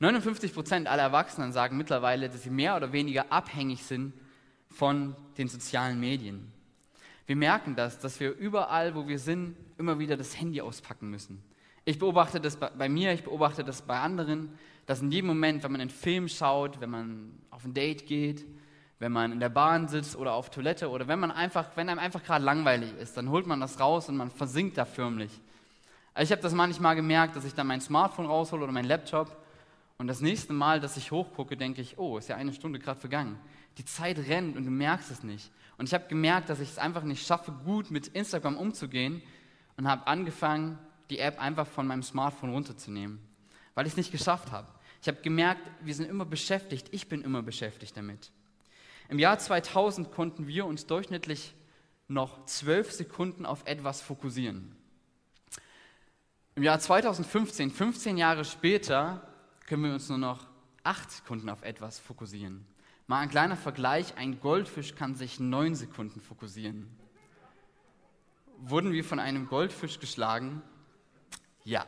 59 0.00 0.54
Prozent 0.54 0.88
aller 0.88 1.02
Erwachsenen 1.02 1.52
sagen 1.52 1.76
mittlerweile, 1.76 2.28
dass 2.28 2.42
sie 2.42 2.50
mehr 2.50 2.76
oder 2.76 2.92
weniger 2.92 3.30
abhängig 3.30 3.84
sind 3.84 4.12
von 4.70 5.14
den 5.36 5.48
sozialen 5.48 6.00
Medien. 6.00 6.52
Wir 7.30 7.36
merken 7.36 7.76
das, 7.76 8.00
dass 8.00 8.18
wir 8.18 8.36
überall, 8.36 8.96
wo 8.96 9.06
wir 9.06 9.20
sind, 9.20 9.54
immer 9.78 10.00
wieder 10.00 10.16
das 10.16 10.40
Handy 10.40 10.60
auspacken 10.60 11.10
müssen. 11.10 11.40
Ich 11.84 11.96
beobachte 11.96 12.40
das 12.40 12.56
bei 12.56 12.88
mir, 12.88 13.12
ich 13.12 13.22
beobachte 13.22 13.62
das 13.62 13.82
bei 13.82 14.00
anderen, 14.00 14.52
dass 14.86 15.00
in 15.00 15.12
jedem 15.12 15.28
Moment, 15.28 15.62
wenn 15.62 15.70
man 15.70 15.80
einen 15.80 15.90
Film 15.90 16.26
schaut, 16.26 16.80
wenn 16.80 16.90
man 16.90 17.30
auf 17.52 17.64
ein 17.64 17.72
Date 17.72 18.08
geht, 18.08 18.44
wenn 18.98 19.12
man 19.12 19.30
in 19.30 19.38
der 19.38 19.48
Bahn 19.48 19.86
sitzt 19.86 20.16
oder 20.16 20.32
auf 20.32 20.50
Toilette 20.50 20.90
oder 20.90 21.06
wenn 21.06 21.20
man 21.20 21.30
einfach, 21.30 21.68
wenn 21.76 21.88
einem 21.88 22.00
einfach 22.00 22.24
gerade 22.24 22.44
langweilig 22.44 22.92
ist, 23.00 23.16
dann 23.16 23.30
holt 23.30 23.46
man 23.46 23.60
das 23.60 23.78
raus 23.78 24.08
und 24.08 24.16
man 24.16 24.32
versinkt 24.32 24.76
da 24.76 24.84
förmlich. 24.84 25.30
Also 26.14 26.30
ich 26.30 26.32
habe 26.32 26.42
das 26.42 26.52
manchmal 26.52 26.96
gemerkt, 26.96 27.36
dass 27.36 27.44
ich 27.44 27.54
dann 27.54 27.68
mein 27.68 27.80
Smartphone 27.80 28.26
raushole 28.26 28.64
oder 28.64 28.72
mein 28.72 28.86
Laptop 28.86 29.36
und 29.98 30.08
das 30.08 30.20
nächste 30.20 30.52
Mal, 30.52 30.80
dass 30.80 30.96
ich 30.96 31.12
hochgucke, 31.12 31.56
denke 31.56 31.80
ich, 31.80 31.96
oh, 31.96 32.18
ist 32.18 32.28
ja 32.28 32.34
eine 32.34 32.52
Stunde 32.52 32.80
gerade 32.80 32.98
vergangen. 32.98 33.38
Die 33.78 33.84
Zeit 33.84 34.18
rennt 34.18 34.56
und 34.56 34.64
du 34.64 34.72
merkst 34.72 35.12
es 35.12 35.22
nicht. 35.22 35.52
Und 35.80 35.86
ich 35.86 35.94
habe 35.94 36.08
gemerkt, 36.08 36.50
dass 36.50 36.60
ich 36.60 36.68
es 36.68 36.76
einfach 36.76 37.04
nicht 37.04 37.26
schaffe, 37.26 37.52
gut 37.52 37.90
mit 37.90 38.08
Instagram 38.08 38.58
umzugehen 38.58 39.22
und 39.78 39.88
habe 39.88 40.06
angefangen, 40.06 40.78
die 41.08 41.18
App 41.18 41.40
einfach 41.40 41.66
von 41.66 41.86
meinem 41.86 42.02
Smartphone 42.02 42.50
runterzunehmen, 42.50 43.18
weil 43.74 43.86
ich 43.86 43.94
es 43.94 43.96
nicht 43.96 44.12
geschafft 44.12 44.52
habe. 44.52 44.68
Ich 45.00 45.08
habe 45.08 45.22
gemerkt, 45.22 45.62
wir 45.80 45.94
sind 45.94 46.10
immer 46.10 46.26
beschäftigt, 46.26 46.88
ich 46.90 47.08
bin 47.08 47.22
immer 47.22 47.40
beschäftigt 47.42 47.96
damit. 47.96 48.30
Im 49.08 49.18
Jahr 49.18 49.38
2000 49.38 50.12
konnten 50.12 50.46
wir 50.46 50.66
uns 50.66 50.86
durchschnittlich 50.86 51.54
noch 52.08 52.44
zwölf 52.44 52.92
Sekunden 52.92 53.46
auf 53.46 53.62
etwas 53.64 54.02
fokussieren. 54.02 54.76
Im 56.56 56.62
Jahr 56.62 56.78
2015, 56.78 57.70
15 57.70 58.18
Jahre 58.18 58.44
später, 58.44 59.26
können 59.66 59.84
wir 59.84 59.94
uns 59.94 60.10
nur 60.10 60.18
noch 60.18 60.46
acht 60.84 61.10
Sekunden 61.10 61.48
auf 61.48 61.62
etwas 61.62 61.98
fokussieren. 61.98 62.66
Mal 63.10 63.22
ein 63.22 63.28
kleiner 63.28 63.56
Vergleich, 63.56 64.16
ein 64.18 64.38
Goldfisch 64.38 64.94
kann 64.94 65.16
sich 65.16 65.40
neun 65.40 65.74
Sekunden 65.74 66.20
fokussieren. 66.20 66.88
Wurden 68.58 68.92
wir 68.92 69.02
von 69.02 69.18
einem 69.18 69.48
Goldfisch 69.48 69.98
geschlagen? 69.98 70.62
Ja. 71.64 71.86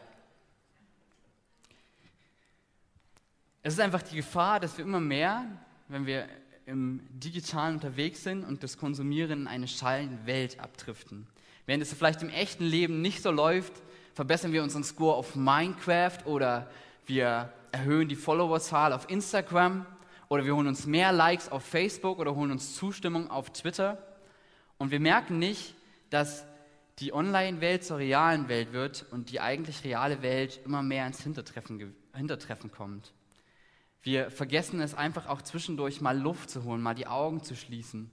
Es 3.63 3.75
ist 3.75 3.79
einfach 3.79 4.03
die 4.03 4.17
Gefahr, 4.17 4.59
dass 4.59 4.77
wir 4.77 4.85
immer 4.85 4.99
mehr, 4.99 5.47
wenn 5.87 6.07
wir 6.07 6.27
im 6.67 7.07
Digitalen 7.13 7.77
unterwegs 7.77 8.25
sind 8.25 8.43
und 8.43 8.65
das 8.65 8.77
Konsumieren 8.77 9.43
in 9.43 9.47
eine 9.47 9.69
schallende 9.69 10.27
Welt 10.27 10.59
abdriften. 10.59 11.29
Während 11.67 11.85
es 11.85 11.93
vielleicht 11.93 12.23
im 12.23 12.31
echten 12.31 12.65
Leben 12.65 13.01
nicht 13.01 13.23
so 13.23 13.31
läuft, 13.31 13.75
verbessern 14.15 14.51
wir 14.53 14.65
unseren 14.65 14.83
Score 14.83 15.15
auf 15.15 15.37
Minecraft 15.37 16.19
oder 16.25 16.69
wir 17.07 17.53
erhöhen 17.71 18.09
die 18.09 18.17
Followerzahl 18.17 18.93
auf 18.93 19.09
Instagram 19.09 19.87
oder 20.33 20.47
wir 20.47 20.57
holen 20.57 20.67
uns 20.67 20.87
mehr 20.87 21.13
Likes 21.13 21.53
auf 21.53 21.63
Facebook 21.63 22.19
oder 22.19 22.35
holen 22.35 22.53
uns 22.53 22.75
Zustimmung 22.75 23.29
auf 23.29 23.53
Twitter. 23.53 24.03
Und 24.79 24.91
wir 24.91 24.99
merken 24.99 25.39
nicht, 25.39 25.75
dass 26.09 26.47
die 27.01 27.13
Online-Welt 27.13 27.85
zur 27.85 27.99
realen 27.99 28.49
Welt 28.49 28.73
wird 28.73 29.05
und 29.11 29.31
die 29.31 29.41
eigentlich 29.41 29.85
reale 29.85 30.23
Welt 30.23 30.59
immer 30.65 30.83
mehr 30.83 31.07
ins 31.07 31.23
Hintertreffen, 31.23 31.95
Hintertreffen 32.15 32.73
kommt. 32.73 33.13
Wir 34.01 34.31
vergessen 34.31 34.81
es 34.81 34.95
einfach 34.95 35.27
auch 35.27 35.43
zwischendurch 35.43 36.01
mal 36.01 36.19
Luft 36.19 36.49
zu 36.49 36.65
holen, 36.65 36.81
mal 36.81 36.95
die 36.95 37.09
Augen 37.09 37.43
zu 37.43 37.55
schließen, 37.55 38.11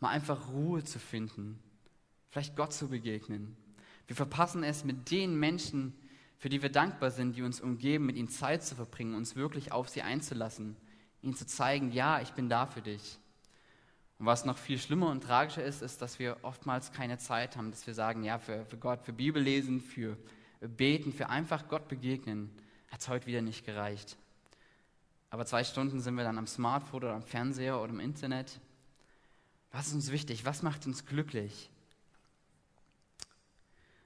mal 0.00 0.08
einfach 0.08 0.48
Ruhe 0.48 0.82
zu 0.82 0.98
finden, 0.98 1.60
vielleicht 2.30 2.56
Gott 2.56 2.72
zu 2.72 2.88
begegnen. 2.88 3.56
Wir 4.08 4.16
verpassen 4.16 4.64
es 4.64 4.82
mit 4.82 5.12
den 5.12 5.38
Menschen, 5.38 5.94
für 6.38 6.48
die 6.48 6.60
wir 6.60 6.72
dankbar 6.72 7.12
sind, 7.12 7.36
die 7.36 7.42
uns 7.42 7.60
umgeben, 7.60 8.06
mit 8.06 8.16
ihnen 8.16 8.30
Zeit 8.30 8.64
zu 8.64 8.74
verbringen, 8.74 9.14
uns 9.14 9.36
wirklich 9.36 9.70
auf 9.70 9.88
sie 9.88 10.02
einzulassen, 10.02 10.76
ihnen 11.22 11.34
zu 11.34 11.46
zeigen, 11.46 11.92
ja, 11.92 12.20
ich 12.20 12.32
bin 12.32 12.48
da 12.48 12.66
für 12.66 12.82
dich. 12.82 13.18
Und 14.18 14.26
was 14.26 14.44
noch 14.44 14.58
viel 14.58 14.78
schlimmer 14.78 15.10
und 15.10 15.22
tragischer 15.22 15.64
ist, 15.64 15.82
ist, 15.82 16.02
dass 16.02 16.18
wir 16.18 16.36
oftmals 16.42 16.92
keine 16.92 17.18
Zeit 17.18 17.56
haben, 17.56 17.70
dass 17.70 17.86
wir 17.86 17.94
sagen, 17.94 18.22
ja, 18.22 18.38
für, 18.38 18.64
für 18.66 18.76
Gott, 18.76 19.02
für 19.02 19.12
Bibel 19.12 19.42
lesen, 19.42 19.80
für 19.80 20.16
Beten, 20.60 21.12
für 21.12 21.28
einfach 21.28 21.68
Gott 21.68 21.88
begegnen, 21.88 22.50
hat 22.90 23.00
es 23.00 23.08
heute 23.08 23.26
wieder 23.26 23.42
nicht 23.42 23.64
gereicht. 23.64 24.16
Aber 25.30 25.46
zwei 25.46 25.64
Stunden 25.64 26.00
sind 26.00 26.14
wir 26.14 26.24
dann 26.24 26.38
am 26.38 26.46
Smartphone 26.46 27.04
oder 27.04 27.14
am 27.14 27.22
Fernseher 27.22 27.80
oder 27.80 27.90
im 27.90 28.00
Internet. 28.00 28.60
Was 29.70 29.88
ist 29.88 29.94
uns 29.94 30.12
wichtig? 30.12 30.44
Was 30.44 30.62
macht 30.62 30.86
uns 30.86 31.06
glücklich? 31.06 31.70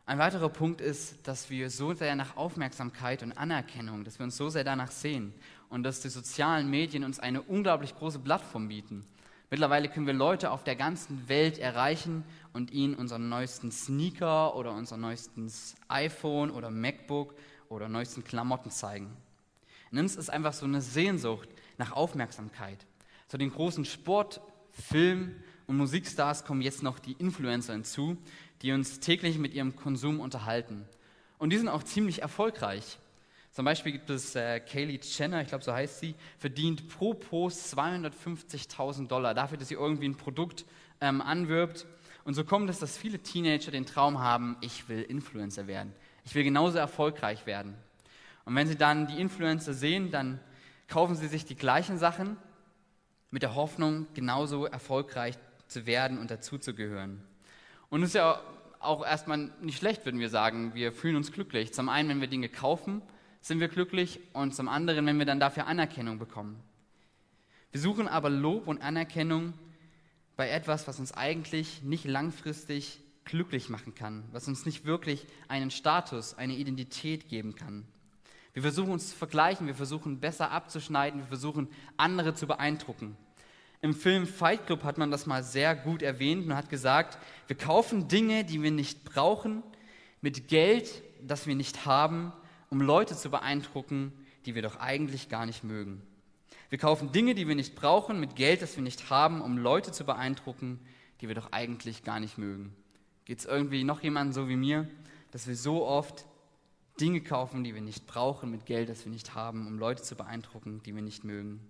Ein 0.09 0.21
weiterer 0.21 0.51
Punkt 0.51 0.81
ist, 0.81 1.27
dass 1.27 1.51
wir 1.51 1.69
so 1.69 1.93
sehr 1.93 2.15
nach 2.15 2.37
Aufmerksamkeit 2.37 3.25
und 3.25 3.33
Anerkennung, 3.33 4.05
dass 4.05 4.21
wir 4.21 4.25
uns 4.25 4.37
so 4.37 4.49
sehr 4.49 4.63
danach 4.63 4.93
sehen 4.93 5.35
und 5.69 5.83
dass 5.83 6.01
die 6.01 6.11
sozialen 6.11 6.71
Medien 6.71 7.03
uns 7.03 7.19
eine 7.19 7.43
unglaublich 7.43 7.93
große 7.97 8.21
Plattform 8.21 8.69
bieten. 8.69 9.05
Mittlerweile 9.51 9.89
können 9.89 10.07
wir 10.07 10.15
Leute 10.15 10.53
auf 10.53 10.63
der 10.63 10.77
ganzen 10.77 11.29
Welt 11.29 11.59
erreichen 11.59 12.23
und 12.53 12.71
ihnen 12.71 12.95
unseren 12.95 13.29
neuesten 13.29 13.73
Sneaker 13.73 14.55
oder 14.55 14.75
unser 14.75 14.97
neuestes 14.97 15.75
iPhone 15.89 16.53
oder 16.53 16.71
MacBook 16.71 17.35
oder 17.69 17.89
neuesten 17.89 18.23
Klamotten 18.23 18.71
zeigen. 18.71 19.11
In 19.91 19.99
uns 19.99 20.15
ist 20.15 20.31
einfach 20.31 20.53
so 20.53 20.67
eine 20.67 20.83
Sehnsucht 20.83 21.49
nach 21.79 21.91
Aufmerksamkeit. 21.91 22.87
Zu 23.27 23.39
den 23.39 23.51
großen 23.51 23.85
Sport, 23.85 24.41
Film 24.71 25.35
und 25.67 25.79
Musikstars 25.79 26.45
kommen 26.45 26.63
jetzt 26.63 26.83
noch 26.85 27.01
die 27.01 27.15
Influencer 27.15 27.73
hinzu, 27.73 28.17
die 28.63 28.73
uns 28.73 29.01
täglich 29.01 29.39
mit 29.39 29.55
ihrem 29.55 29.77
Konsum 29.77 30.21
unterhalten. 30.21 30.87
Und 31.39 31.51
die 31.51 31.59
sind 31.59 31.69
auch 31.69 31.83
ziemlich 31.83 32.23
erfolgreich. 32.23 32.99
Zum 33.53 33.65
Beispiel 33.65 33.93
gibt 33.93 34.11
es 34.11 34.35
äh, 34.35 34.61
Kaylee 34.61 35.01
Jenner, 35.03 35.41
ich 35.41 35.49
glaube 35.49 35.65
so 35.65 35.73
heißt 35.73 36.01
sie, 36.01 36.15
verdient 36.39 36.89
pro 36.89 37.15
Post 37.15 37.75
250.000 37.77 39.09
Dollar 39.09 39.33
dafür, 39.33 39.57
dass 39.57 39.69
sie 39.69 39.75
irgendwie 39.75 40.09
ein 40.09 40.17
Produkt 40.17 40.67
ähm, 41.01 41.23
anwirbt. 41.23 41.87
Und 42.25 42.35
so 42.35 42.45
kommt 42.45 42.69
es, 42.69 42.81
dass 42.81 42.99
viele 42.99 43.19
Teenager 43.19 43.71
den 43.71 43.87
Traum 43.87 44.19
haben, 44.19 44.57
ich 44.61 44.89
will 44.89 45.01
Influencer 45.03 45.67
werden. 45.67 45.95
Ich 46.25 46.35
will 46.35 46.45
genauso 46.45 46.77
erfolgreich 46.77 47.47
werden. 47.47 47.75
Und 48.45 48.55
wenn 48.57 48.67
sie 48.67 48.77
dann 48.77 49.07
die 49.07 49.21
Influencer 49.21 49.73
sehen, 49.73 50.11
dann 50.11 50.41
kaufen 50.89 51.15
sie 51.15 51.29
sich 51.29 51.45
die 51.45 51.57
gleichen 51.57 51.99
Sachen 51.99 52.37
mit 53.31 53.43
der 53.43 53.55
Hoffnung, 53.55 54.07
genauso 54.15 54.67
erfolgreich 54.67 55.37
zu 55.67 55.87
werden 55.87 56.19
und 56.19 56.31
dazuzugehören. 56.31 57.23
Und 57.91 58.03
es 58.03 58.11
ist 58.11 58.15
ja 58.15 58.41
auch 58.81 59.05
erstmal 59.05 59.51
nicht 59.61 59.79
schlecht, 59.79 60.05
würden 60.05 60.21
wir 60.21 60.29
sagen. 60.29 60.75
Wir 60.75 60.93
fühlen 60.93 61.17
uns 61.17 61.33
glücklich. 61.33 61.73
Zum 61.73 61.89
einen, 61.89 62.09
wenn 62.09 62.21
wir 62.21 62.29
Dinge 62.29 62.49
kaufen, 62.49 63.03
sind 63.41 63.61
wir 63.61 63.69
glücklich 63.69 64.21
und 64.33 64.55
zum 64.55 64.69
anderen, 64.69 65.07
wenn 65.07 65.19
wir 65.19 65.27
dann 65.27 65.41
dafür 65.41 65.67
Anerkennung 65.67 66.19
bekommen. 66.19 66.61
Wir 67.73 67.81
suchen 67.81 68.09
aber 68.09 68.31
Lob 68.31 68.69
und 68.69 68.83
Anerkennung 68.83 69.53
bei 70.37 70.49
etwas, 70.51 70.89
was 70.89 70.99
uns 70.99 71.13
eigentlich 71.13 71.83
nicht 71.83 72.05
langfristig 72.05 73.01
glücklich 73.25 73.69
machen 73.69 73.95
kann, 73.95 74.25
was 74.33 74.49
uns 74.49 74.67
nicht 74.67 74.85
wirklich 74.85 75.27
einen 75.49 75.71
Status, 75.71 76.35
eine 76.35 76.55
Identität 76.55 77.29
geben 77.29 77.55
kann. 77.55 77.87
Wir 78.53 78.63
versuchen 78.63 78.93
uns 78.93 79.11
zu 79.11 79.17
vergleichen, 79.17 79.67
wir 79.67 79.75
versuchen 79.75 80.21
besser 80.21 80.51
abzuschneiden, 80.51 81.21
wir 81.21 81.27
versuchen 81.27 81.69
andere 81.97 82.35
zu 82.35 82.47
beeindrucken. 82.47 83.17
Im 83.83 83.95
Film 83.95 84.27
Fight 84.27 84.67
Club 84.67 84.85
hat 84.85 84.99
man 84.99 85.11
das 85.11 85.27
mal 85.27 85.43
sehr 85.43 85.75
gut 85.75 86.03
erwähnt 86.03 86.47
und 86.47 86.57
hat 86.57 86.71
gesagt, 86.71 87.19
wir 87.47 87.57
kaufen 87.57 88.09
Dinge, 88.09 88.45
die 88.45 88.63
wir 88.63 88.71
nicht 88.71 89.05
brauchen, 89.05 89.63
mit 90.21 90.49
Geld, 90.49 91.03
das 91.23 91.47
wir 91.47 91.55
nicht 91.55 91.87
haben, 91.87 92.33
um 92.71 92.81
Leute 92.81 93.17
zu 93.17 93.31
beeindrucken, 93.31 94.13
die 94.45 94.55
wir 94.55 94.63
doch 94.63 94.77
eigentlich 94.81 95.29
gar 95.29 95.47
nicht 95.47 95.63
mögen. 95.63 96.03
Wir 96.69 96.79
kaufen 96.79 97.13
Dinge, 97.13 97.35
die 97.35 97.47
wir 97.47 97.55
nicht 97.55 97.77
brauchen, 97.77 98.19
mit 98.19 98.35
Geld, 98.35 98.63
das 98.63 98.77
wir 98.77 98.83
nicht 98.83 99.11
haben, 99.11 99.41
um 99.41 99.59
Leute 99.59 99.93
zu 99.93 100.05
beeindrucken, 100.05 100.81
die 101.21 101.29
wir 101.29 101.35
doch 101.35 101.53
eigentlich 101.53 102.03
gar 102.03 102.19
nicht 102.19 102.39
mögen. 102.39 102.75
Geht 103.25 103.39
es 103.39 103.45
irgendwie 103.45 103.85
noch 103.85 104.03
jemandem 104.03 104.33
so 104.33 104.49
wie 104.49 104.57
mir, 104.57 104.89
dass 105.31 105.47
wir 105.47 105.57
so 105.57 105.87
oft 105.87 106.27
Dinge 107.01 107.21
kaufen, 107.21 107.63
die 107.63 107.75
wir 107.75 107.83
nicht 107.83 108.07
brauchen, 108.07 108.51
mit 108.51 108.67
Geld, 108.67 108.89
das 108.89 109.05
wir 109.05 109.13
nicht 109.13 109.35
haben, 109.35 109.67
um 109.67 109.79
Leute 109.79 110.03
zu 110.03 110.17
beeindrucken, 110.17 110.81
die 110.85 110.95
wir 110.95 111.03
nicht 111.03 111.25
mögen. 111.25 111.61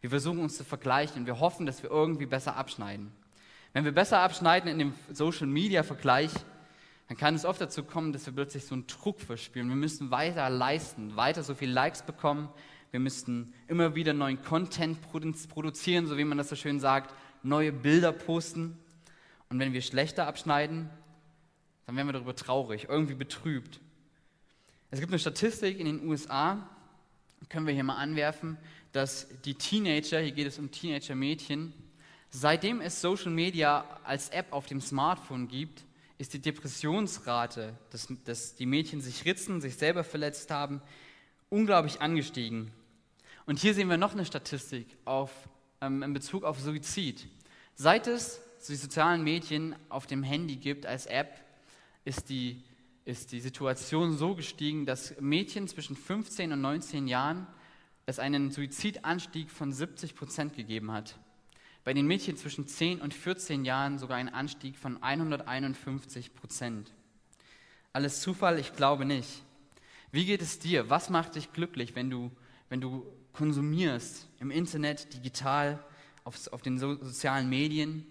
Wir 0.00 0.10
versuchen 0.10 0.38
uns 0.38 0.56
zu 0.56 0.64
vergleichen 0.64 1.20
und 1.20 1.26
wir 1.26 1.40
hoffen, 1.40 1.66
dass 1.66 1.82
wir 1.82 1.90
irgendwie 1.90 2.26
besser 2.26 2.56
abschneiden. 2.56 3.12
Wenn 3.72 3.84
wir 3.84 3.92
besser 3.92 4.20
abschneiden 4.20 4.70
in 4.70 4.78
dem 4.78 4.94
Social-Media-Vergleich, 5.12 6.32
dann 7.08 7.16
kann 7.16 7.34
es 7.34 7.44
oft 7.44 7.60
dazu 7.60 7.84
kommen, 7.84 8.12
dass 8.12 8.26
wir 8.26 8.32
plötzlich 8.32 8.64
so 8.64 8.74
einen 8.74 8.86
Druck 8.86 9.20
verspüren. 9.20 9.68
Wir 9.68 9.76
müssen 9.76 10.10
weiter 10.10 10.48
leisten, 10.48 11.16
weiter 11.16 11.42
so 11.42 11.54
viele 11.54 11.72
Likes 11.72 12.02
bekommen. 12.02 12.48
Wir 12.90 13.00
müssten 13.00 13.52
immer 13.68 13.94
wieder 13.94 14.12
neuen 14.14 14.42
Content 14.42 14.98
produzieren, 15.02 16.06
so 16.06 16.16
wie 16.16 16.24
man 16.24 16.38
das 16.38 16.48
so 16.48 16.56
schön 16.56 16.80
sagt, 16.80 17.14
neue 17.42 17.72
Bilder 17.72 18.12
posten. 18.12 18.78
Und 19.48 19.58
wenn 19.58 19.72
wir 19.72 19.82
schlechter 19.82 20.26
abschneiden, 20.26 20.88
dann 21.86 21.96
werden 21.96 22.08
wir 22.08 22.12
darüber 22.12 22.36
traurig, 22.36 22.86
irgendwie 22.88 23.14
betrübt. 23.14 23.80
Es 24.92 25.00
gibt 25.00 25.12
eine 25.12 25.18
Statistik 25.18 25.78
in 25.78 25.86
den 25.86 26.08
USA, 26.08 26.68
können 27.48 27.66
wir 27.66 27.74
hier 27.74 27.84
mal 27.84 27.96
anwerfen, 27.96 28.58
dass 28.92 29.28
die 29.44 29.54
Teenager, 29.54 30.20
hier 30.20 30.32
geht 30.32 30.46
es 30.46 30.58
um 30.58 30.70
Teenager-Mädchen, 30.70 31.72
seitdem 32.30 32.80
es 32.80 33.00
Social 33.00 33.30
Media 33.30 33.84
als 34.04 34.28
App 34.30 34.52
auf 34.52 34.66
dem 34.66 34.80
Smartphone 34.80 35.48
gibt, 35.48 35.84
ist 36.18 36.34
die 36.34 36.38
Depressionsrate, 36.38 37.74
dass, 37.90 38.08
dass 38.24 38.54
die 38.54 38.66
Mädchen 38.66 39.00
sich 39.00 39.24
ritzen, 39.24 39.60
sich 39.60 39.76
selber 39.76 40.04
verletzt 40.04 40.50
haben, 40.50 40.82
unglaublich 41.48 42.00
angestiegen. 42.00 42.72
Und 43.46 43.58
hier 43.58 43.74
sehen 43.74 43.88
wir 43.88 43.96
noch 43.96 44.12
eine 44.12 44.26
Statistik 44.26 44.86
auf, 45.04 45.32
ähm, 45.80 46.02
in 46.02 46.12
Bezug 46.12 46.44
auf 46.44 46.60
Suizid. 46.60 47.26
Seit 47.74 48.06
es 48.06 48.40
die 48.68 48.76
sozialen 48.76 49.24
Medien 49.24 49.74
auf 49.88 50.06
dem 50.06 50.22
Handy 50.22 50.56
gibt 50.56 50.84
als 50.84 51.06
App, 51.06 51.40
ist 52.04 52.28
die 52.28 52.62
ist 53.04 53.32
die 53.32 53.40
Situation 53.40 54.16
so 54.16 54.34
gestiegen, 54.34 54.86
dass 54.86 55.18
Mädchen 55.20 55.68
zwischen 55.68 55.96
15 55.96 56.52
und 56.52 56.60
19 56.60 57.08
Jahren 57.08 57.46
es 58.06 58.18
einen 58.18 58.50
Suizidanstieg 58.50 59.50
von 59.50 59.72
70 59.72 60.14
Prozent 60.14 60.54
gegeben 60.54 60.92
hat. 60.92 61.18
Bei 61.84 61.94
den 61.94 62.06
Mädchen 62.06 62.36
zwischen 62.36 62.66
10 62.66 63.00
und 63.00 63.14
14 63.14 63.64
Jahren 63.64 63.98
sogar 63.98 64.18
einen 64.18 64.28
Anstieg 64.28 64.76
von 64.76 65.02
151 65.02 66.34
Prozent. 66.34 66.92
Alles 67.92 68.20
Zufall? 68.20 68.58
Ich 68.58 68.74
glaube 68.74 69.04
nicht. 69.04 69.42
Wie 70.12 70.26
geht 70.26 70.42
es 70.42 70.58
dir? 70.58 70.90
Was 70.90 71.08
macht 71.08 71.36
dich 71.36 71.52
glücklich, 71.52 71.94
wenn 71.94 72.10
du, 72.10 72.30
wenn 72.68 72.80
du 72.80 73.06
konsumierst 73.32 74.28
im 74.40 74.50
Internet, 74.50 75.14
digital, 75.14 75.82
auf, 76.24 76.52
auf 76.52 76.62
den 76.62 76.78
so, 76.78 76.96
sozialen 76.96 77.48
Medien? 77.48 78.04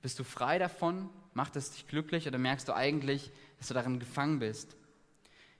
Bist 0.00 0.18
du 0.18 0.24
frei 0.24 0.58
davon? 0.58 1.10
Macht 1.34 1.56
es 1.56 1.72
dich 1.72 1.86
glücklich 1.86 2.26
oder 2.26 2.38
merkst 2.38 2.68
du 2.68 2.74
eigentlich, 2.74 3.30
dass 3.60 3.68
du 3.68 3.74
darin 3.74 4.00
gefangen 4.00 4.40
bist? 4.40 4.74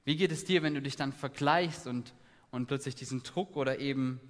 Wie 0.04 0.16
geht 0.16 0.32
es 0.32 0.44
dir, 0.44 0.62
wenn 0.62 0.74
du 0.74 0.82
dich 0.82 0.96
dann 0.96 1.12
vergleichst 1.12 1.86
und, 1.86 2.14
und 2.50 2.66
plötzlich 2.66 2.94
diesen 2.94 3.22
Druck 3.22 3.56
oder 3.56 3.78
eben 3.78 4.20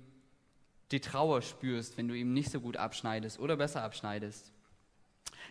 die 0.90 1.00
Trauer 1.00 1.40
spürst, 1.40 1.96
wenn 1.96 2.08
du 2.08 2.16
eben 2.16 2.34
nicht 2.34 2.50
so 2.50 2.60
gut 2.60 2.76
abschneidest 2.76 3.38
oder 3.38 3.56
besser 3.56 3.84
abschneidest? 3.84 4.52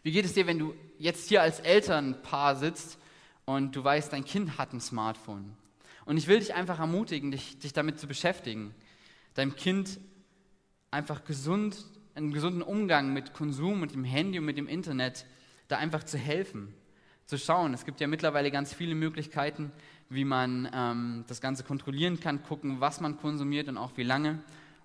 Wie 0.03 0.11
geht 0.11 0.25
es 0.25 0.33
dir, 0.33 0.47
wenn 0.47 0.59
du 0.59 0.75
jetzt 0.97 1.29
hier 1.29 1.41
als 1.41 1.61
Elternpaar 1.61 2.57
sitzt 2.57 2.99
und 3.45 3.75
du 3.75 3.83
weißt, 3.83 4.11
dein 4.11 4.25
Kind 4.25 4.57
hat 4.57 4.73
ein 4.73 4.81
Smartphone? 4.81 5.55
Und 6.03 6.17
ich 6.17 6.27
will 6.27 6.39
dich 6.39 6.53
einfach 6.53 6.79
ermutigen, 6.79 7.31
dich, 7.31 7.57
dich 7.59 7.71
damit 7.71 8.01
zu 8.01 8.07
beschäftigen, 8.07 8.75
deinem 9.33 9.55
Kind 9.55 9.97
einfach 10.91 11.23
gesund, 11.23 11.85
einen 12.15 12.33
gesunden 12.33 12.63
Umgang 12.63 13.13
mit 13.13 13.33
Konsum, 13.33 13.79
mit 13.79 13.93
dem 13.93 14.03
Handy 14.03 14.39
und 14.39 14.45
mit 14.45 14.57
dem 14.57 14.67
Internet, 14.67 15.25
da 15.69 15.77
einfach 15.77 16.03
zu 16.03 16.17
helfen 16.17 16.73
zu 17.29 17.37
schauen. 17.37 17.75
Es 17.75 17.85
gibt 17.85 18.01
ja 18.01 18.07
mittlerweile 18.07 18.49
ganz 18.49 18.73
viele 18.73 18.95
Möglichkeiten, 18.95 19.71
wie 20.09 20.25
man 20.25 20.67
ähm, 20.73 21.25
das 21.27 21.41
Ganze 21.41 21.63
kontrollieren 21.63 22.19
kann, 22.19 22.41
gucken, 22.41 22.81
was 22.81 23.01
man 23.01 23.17
konsumiert 23.17 23.67
und 23.67 23.77
auch 23.77 23.91
wie 23.97 24.03
lange. 24.03 24.39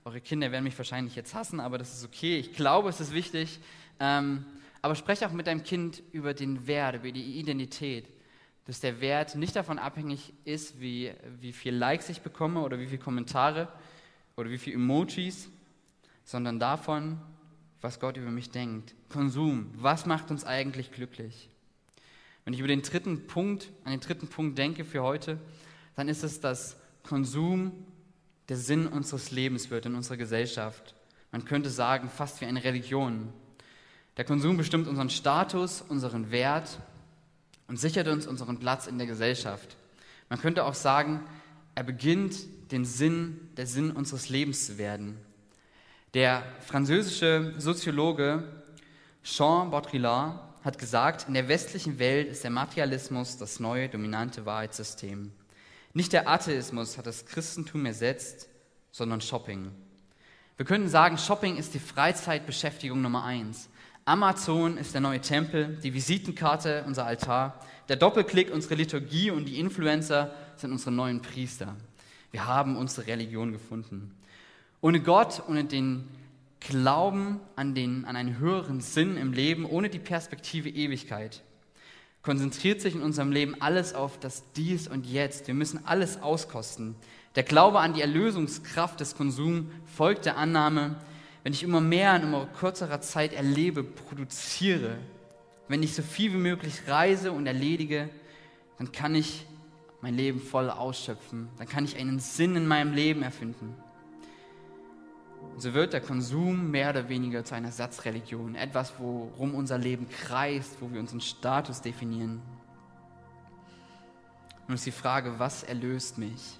Eure 0.04 0.20
Kinder 0.20 0.52
werden 0.52 0.64
mich 0.64 0.76
wahrscheinlich 0.76 1.16
jetzt 1.16 1.34
hassen, 1.34 1.58
aber 1.58 1.78
das 1.78 1.94
ist 1.94 2.04
okay. 2.04 2.36
Ich 2.36 2.52
glaube, 2.52 2.90
es 2.90 3.00
ist 3.00 3.14
wichtig. 3.14 3.60
Ähm, 3.98 4.44
aber 4.82 4.94
spreche 4.94 5.26
auch 5.26 5.32
mit 5.32 5.46
deinem 5.46 5.62
Kind 5.62 6.02
über 6.12 6.34
den 6.34 6.66
Wert, 6.66 6.96
über 6.96 7.10
die 7.10 7.40
Identität. 7.40 8.10
Dass 8.66 8.80
der 8.80 9.00
Wert 9.00 9.36
nicht 9.36 9.56
davon 9.56 9.78
abhängig 9.78 10.34
ist, 10.44 10.78
wie, 10.78 11.12
wie 11.40 11.54
viel 11.54 11.74
Likes 11.74 12.10
ich 12.10 12.20
bekomme 12.20 12.60
oder 12.60 12.78
wie 12.78 12.86
viele 12.86 12.98
Kommentare 12.98 13.68
oder 14.36 14.50
wie 14.50 14.58
viele 14.58 14.76
Emojis, 14.76 15.48
sondern 16.24 16.60
davon, 16.60 17.18
was 17.80 17.98
Gott 17.98 18.18
über 18.18 18.30
mich 18.30 18.50
denkt. 18.50 18.94
Konsum, 19.08 19.70
was 19.76 20.04
macht 20.04 20.30
uns 20.30 20.44
eigentlich 20.44 20.92
glücklich? 20.92 21.48
Wenn 22.44 22.52
ich 22.52 22.60
über 22.60 22.68
den 22.68 22.82
dritten 22.82 23.26
Punkt, 23.26 23.70
an 23.84 23.92
den 23.92 24.00
dritten 24.00 24.28
Punkt 24.28 24.58
denke 24.58 24.84
für 24.84 25.02
heute, 25.02 25.38
dann 25.96 26.08
ist 26.08 26.22
es, 26.22 26.40
dass 26.40 26.76
Konsum 27.02 27.72
der 28.48 28.56
Sinn 28.56 28.86
unseres 28.86 29.30
Lebens 29.30 29.70
wird 29.70 29.86
in 29.86 29.94
unserer 29.94 30.16
Gesellschaft. 30.16 30.94
Man 31.32 31.44
könnte 31.44 31.70
sagen, 31.70 32.10
fast 32.10 32.40
wie 32.40 32.46
eine 32.46 32.62
Religion. 32.62 33.32
Der 34.16 34.24
Konsum 34.24 34.56
bestimmt 34.56 34.86
unseren 34.86 35.10
Status, 35.10 35.82
unseren 35.82 36.30
Wert 36.30 36.78
und 37.66 37.78
sichert 37.80 38.08
uns 38.08 38.26
unseren 38.26 38.58
Platz 38.58 38.86
in 38.86 38.98
der 38.98 39.06
Gesellschaft. 39.06 39.76
Man 40.28 40.38
könnte 40.38 40.64
auch 40.64 40.74
sagen, 40.74 41.20
er 41.74 41.82
beginnt 41.82 42.36
den 42.70 42.84
Sinn, 42.84 43.48
der 43.56 43.66
Sinn 43.66 43.90
unseres 43.90 44.28
Lebens 44.28 44.66
zu 44.66 44.78
werden. 44.78 45.16
Der 46.12 46.44
französische 46.60 47.54
Soziologe 47.58 48.44
Jean 49.24 49.70
Baudrillard 49.70 50.38
hat 50.64 50.78
gesagt, 50.78 51.28
in 51.28 51.34
der 51.34 51.48
westlichen 51.48 51.98
Welt 51.98 52.28
ist 52.28 52.42
der 52.42 52.50
Materialismus 52.50 53.36
das 53.36 53.60
neue 53.60 53.90
dominante 53.90 54.46
Wahrheitssystem. 54.46 55.30
Nicht 55.92 56.14
der 56.14 56.26
Atheismus 56.26 56.96
hat 56.96 57.06
das 57.06 57.26
Christentum 57.26 57.84
ersetzt, 57.84 58.48
sondern 58.90 59.20
Shopping. 59.20 59.70
Wir 60.56 60.64
können 60.64 60.88
sagen, 60.88 61.18
Shopping 61.18 61.56
ist 61.58 61.74
die 61.74 61.78
Freizeitbeschäftigung 61.78 63.02
Nummer 63.02 63.24
eins. 63.24 63.68
Amazon 64.06 64.78
ist 64.78 64.94
der 64.94 65.02
neue 65.02 65.20
Tempel, 65.20 65.78
die 65.82 65.92
Visitenkarte 65.92 66.84
unser 66.86 67.04
Altar, 67.04 67.60
der 67.88 67.96
Doppelklick 67.96 68.52
unsere 68.52 68.74
Liturgie 68.74 69.30
und 69.30 69.44
die 69.44 69.60
Influencer 69.60 70.34
sind 70.56 70.72
unsere 70.72 70.92
neuen 70.92 71.20
Priester. 71.20 71.76
Wir 72.30 72.46
haben 72.46 72.76
unsere 72.76 73.06
Religion 73.06 73.52
gefunden. 73.52 74.14
Ohne 74.80 75.00
Gott, 75.00 75.42
ohne 75.46 75.64
den 75.64 76.08
Glauben 76.68 77.40
an, 77.56 77.74
den, 77.74 78.04
an 78.04 78.16
einen 78.16 78.38
höheren 78.38 78.80
Sinn 78.80 79.16
im 79.16 79.32
Leben, 79.32 79.66
ohne 79.66 79.90
die 79.90 79.98
Perspektive 79.98 80.68
Ewigkeit, 80.68 81.42
konzentriert 82.22 82.80
sich 82.80 82.94
in 82.94 83.02
unserem 83.02 83.32
Leben 83.32 83.60
alles 83.60 83.94
auf 83.94 84.18
das 84.18 84.50
Dies 84.52 84.88
und 84.88 85.06
Jetzt. 85.06 85.46
Wir 85.46 85.54
müssen 85.54 85.84
alles 85.84 86.22
auskosten. 86.22 86.96
Der 87.36 87.42
Glaube 87.42 87.80
an 87.80 87.92
die 87.92 88.00
Erlösungskraft 88.00 88.98
des 88.98 89.14
Konsums 89.14 89.66
folgt 89.94 90.24
der 90.24 90.38
Annahme, 90.38 90.96
wenn 91.42 91.52
ich 91.52 91.62
immer 91.62 91.82
mehr 91.82 92.16
in 92.16 92.22
immer 92.22 92.46
kürzerer 92.46 93.02
Zeit 93.02 93.34
erlebe, 93.34 93.84
produziere, 93.84 94.96
wenn 95.68 95.82
ich 95.82 95.94
so 95.94 96.02
viel 96.02 96.32
wie 96.32 96.38
möglich 96.38 96.82
reise 96.86 97.32
und 97.32 97.46
erledige, 97.46 98.08
dann 98.78 98.90
kann 98.90 99.14
ich 99.14 99.44
mein 100.00 100.16
Leben 100.16 100.40
voll 100.40 100.70
ausschöpfen, 100.70 101.48
dann 101.58 101.68
kann 101.68 101.84
ich 101.84 101.96
einen 101.96 102.20
Sinn 102.20 102.56
in 102.56 102.66
meinem 102.66 102.94
Leben 102.94 103.22
erfinden. 103.22 103.74
So 105.56 105.72
wird 105.72 105.92
der 105.92 106.00
Konsum 106.00 106.70
mehr 106.70 106.90
oder 106.90 107.08
weniger 107.08 107.44
zu 107.44 107.54
einer 107.54 107.70
Satzreligion, 107.70 108.56
etwas, 108.56 108.94
worum 108.98 109.54
unser 109.54 109.78
Leben 109.78 110.08
kreist, 110.08 110.76
wo 110.80 110.90
wir 110.90 110.98
unseren 110.98 111.20
Status 111.20 111.80
definieren. 111.80 112.42
Nun 114.66 114.74
ist 114.74 114.86
die 114.86 114.90
Frage, 114.90 115.38
was 115.38 115.62
erlöst 115.62 116.18
mich? 116.18 116.58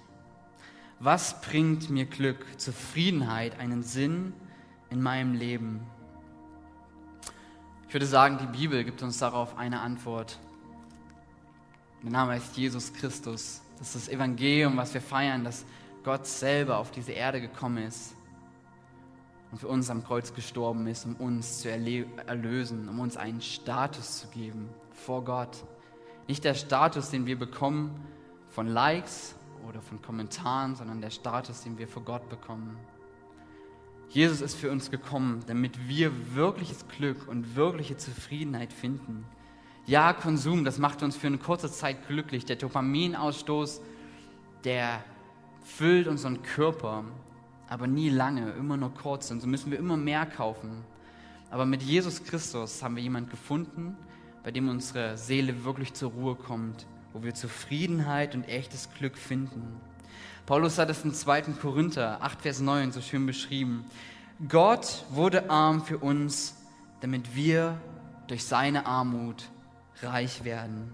Was 0.99 1.41
bringt 1.41 1.89
mir 1.89 2.05
Glück, 2.05 2.45
Zufriedenheit, 2.57 3.59
einen 3.59 3.83
Sinn 3.83 4.33
in 4.89 5.01
meinem 5.01 5.33
Leben? 5.33 5.81
Ich 7.87 7.93
würde 7.93 8.05
sagen, 8.05 8.37
die 8.37 8.57
Bibel 8.57 8.83
gibt 8.85 9.03
uns 9.03 9.17
darauf 9.17 9.57
eine 9.57 9.81
Antwort. 9.81 10.39
Der 12.01 12.11
Name 12.11 12.37
ist 12.37 12.55
Jesus 12.55 12.93
Christus. 12.93 13.61
Das 13.77 13.93
ist 13.93 14.07
das 14.07 14.13
Evangelium, 14.13 14.77
was 14.77 14.93
wir 14.93 15.01
feiern, 15.01 15.43
dass 15.43 15.65
Gott 16.03 16.25
selber 16.25 16.77
auf 16.77 16.91
diese 16.91 17.11
Erde 17.11 17.41
gekommen 17.41 17.85
ist 17.85 18.14
und 19.55 19.59
für 19.59 19.69
uns 19.69 19.89
am 19.89 20.03
Kreuz 20.03 20.33
gestorben 20.33 20.85
ist, 20.85 21.05
um 21.05 21.15
uns 21.15 21.59
zu 21.59 21.71
erlösen, 21.71 22.89
um 22.89 22.99
uns 22.99 23.15
einen 23.15 23.39
Status 23.39 24.19
zu 24.19 24.27
geben 24.27 24.67
vor 24.91 25.23
Gott. 25.23 25.63
Nicht 26.27 26.43
der 26.43 26.55
Status, 26.55 27.09
den 27.09 27.25
wir 27.25 27.39
bekommen 27.39 28.05
von 28.49 28.67
Likes 28.67 29.33
oder 29.65 29.81
von 29.81 30.01
Kommentaren, 30.01 30.75
sondern 30.75 30.99
der 30.99 31.09
Status, 31.09 31.63
den 31.63 31.77
wir 31.77 31.87
vor 31.87 32.03
Gott 32.03 32.27
bekommen. 32.27 32.77
Jesus 34.09 34.41
ist 34.41 34.55
für 34.55 34.69
uns 34.69 34.91
gekommen, 34.91 35.41
damit 35.47 35.87
wir 35.87 36.35
wirkliches 36.35 36.85
Glück 36.89 37.25
und 37.29 37.55
wirkliche 37.55 37.95
Zufriedenheit 37.95 38.73
finden. 38.73 39.23
Ja, 39.85 40.11
Konsum, 40.11 40.65
das 40.65 40.79
macht 40.79 41.01
uns 41.01 41.15
für 41.15 41.27
eine 41.27 41.37
kurze 41.37 41.71
Zeit 41.71 42.09
glücklich. 42.09 42.43
Der 42.43 42.57
Dopaminausstoß, 42.57 43.79
der 44.65 45.01
füllt 45.63 46.09
unseren 46.09 46.43
Körper, 46.43 47.05
aber 47.75 47.87
nie 47.87 48.07
lange, 48.07 48.51
immer 48.51 48.77
nur 48.77 48.93
kurz. 48.93 49.31
Und 49.31 49.41
so 49.41 49.47
müssen 49.47 49.69
wir 49.69 49.77
immer 49.77 49.97
mehr 49.97 50.25
kaufen. 50.25 50.85
Aber 51.51 51.65
mit 51.65 51.83
Jesus 51.83 52.23
Christus 52.23 52.81
haben 52.81 52.95
wir 52.95 53.03
jemanden 53.03 53.29
gefunden, 53.29 53.97
bei 54.45 54.51
dem 54.51 54.69
unsere 54.69 55.17
Seele 55.17 55.65
wirklich 55.65 55.93
zur 55.93 56.11
Ruhe 56.11 56.35
kommt, 56.35 56.87
wo 57.11 57.21
wir 57.21 57.33
Zufriedenheit 57.33 58.33
und 58.33 58.47
echtes 58.47 58.87
Glück 58.97 59.17
finden. 59.17 59.81
Paulus 60.45 60.77
hat 60.77 60.89
es 60.89 61.03
in 61.03 61.13
2. 61.13 61.41
Korinther 61.61 62.19
8, 62.21 62.43
Vers 62.43 62.61
9 62.61 62.93
so 62.93 63.01
schön 63.01 63.25
beschrieben. 63.25 63.83
Gott 64.47 65.03
wurde 65.09 65.49
arm 65.49 65.83
für 65.83 65.97
uns, 65.97 66.55
damit 67.01 67.35
wir 67.35 67.77
durch 68.27 68.45
seine 68.45 68.85
Armut 68.85 69.49
reich 70.01 70.45
werden. 70.45 70.93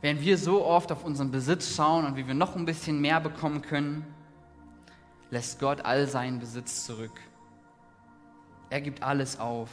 Während 0.00 0.20
wir 0.22 0.36
so 0.36 0.66
oft 0.66 0.90
auf 0.90 1.04
unseren 1.04 1.30
Besitz 1.30 1.76
schauen 1.76 2.06
und 2.06 2.16
wie 2.16 2.26
wir 2.26 2.34
noch 2.34 2.56
ein 2.56 2.64
bisschen 2.64 3.00
mehr 3.00 3.20
bekommen 3.20 3.62
können, 3.62 4.04
lässt 5.30 5.60
Gott 5.60 5.84
all 5.84 6.06
seinen 6.06 6.38
Besitz 6.38 6.84
zurück. 6.84 7.20
Er 8.68 8.80
gibt 8.80 9.02
alles 9.02 9.38
auf. 9.38 9.70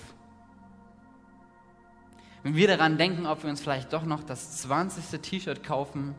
Wenn 2.44 2.56
wir 2.56 2.68
daran 2.68 2.98
denken, 2.98 3.26
ob 3.26 3.44
wir 3.44 3.50
uns 3.50 3.62
vielleicht 3.62 3.92
doch 3.92 4.06
noch 4.06 4.24
das 4.24 4.58
20. 4.62 5.20
T-Shirt 5.22 5.64
kaufen, 5.64 6.16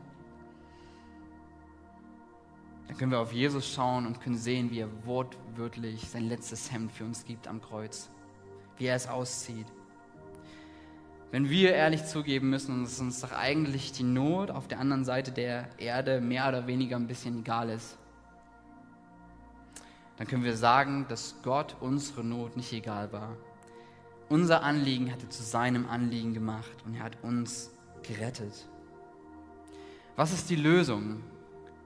dann 2.87 2.97
können 2.97 3.13
wir 3.13 3.21
auf 3.21 3.33
Jesus 3.33 3.73
schauen 3.73 4.07
und 4.07 4.21
können 4.21 4.37
sehen, 4.37 4.71
wie 4.71 4.81
er 4.81 5.07
wortwörtlich 5.07 6.09
sein 6.09 6.29
letztes 6.29 6.73
Hemd 6.73 6.93
für 6.93 7.05
uns 7.05 7.25
gibt 7.25 7.47
am 7.47 7.61
Kreuz, 7.61 8.11
wie 8.77 8.87
er 8.87 8.97
es 8.97 9.09
auszieht. 9.09 9.67
Wenn 11.31 11.51
wir 11.51 11.75
ehrlich 11.75 12.05
zugeben 12.07 12.49
müssen, 12.49 12.85
dass 12.85 13.01
uns 13.01 13.21
doch 13.21 13.33
eigentlich 13.33 13.93
die 13.93 14.03
Not 14.03 14.51
auf 14.51 14.67
der 14.67 14.81
anderen 14.81 15.05
Seite 15.05 15.31
der 15.31 15.69
Erde 15.79 16.23
mehr 16.23 16.49
oder 16.49 16.67
weniger 16.67 16.97
ein 16.97 17.07
bisschen 17.07 17.41
egal 17.41 17.69
ist, 17.69 17.99
dann 20.19 20.27
können 20.27 20.45
wir 20.45 20.57
sagen, 20.57 21.07
dass 21.09 21.37
Gott 21.43 21.77
unsere 21.81 22.25
Not 22.25 22.57
nicht 22.57 22.73
egal 22.73 23.13
war. 23.13 23.37
Unser 24.29 24.63
Anliegen 24.63 25.11
hat 25.13 25.23
er 25.23 25.31
zu 25.31 25.43
seinem 25.43 25.89
Anliegen 25.89 26.35
gemacht 26.35 26.77
und 26.85 26.95
er 26.97 27.05
hat 27.05 27.17
uns 27.23 27.71
gerettet. 28.03 28.67
Was 30.17 30.33
ist 30.33 30.51
die 30.51 30.57
Lösung? 30.57 31.23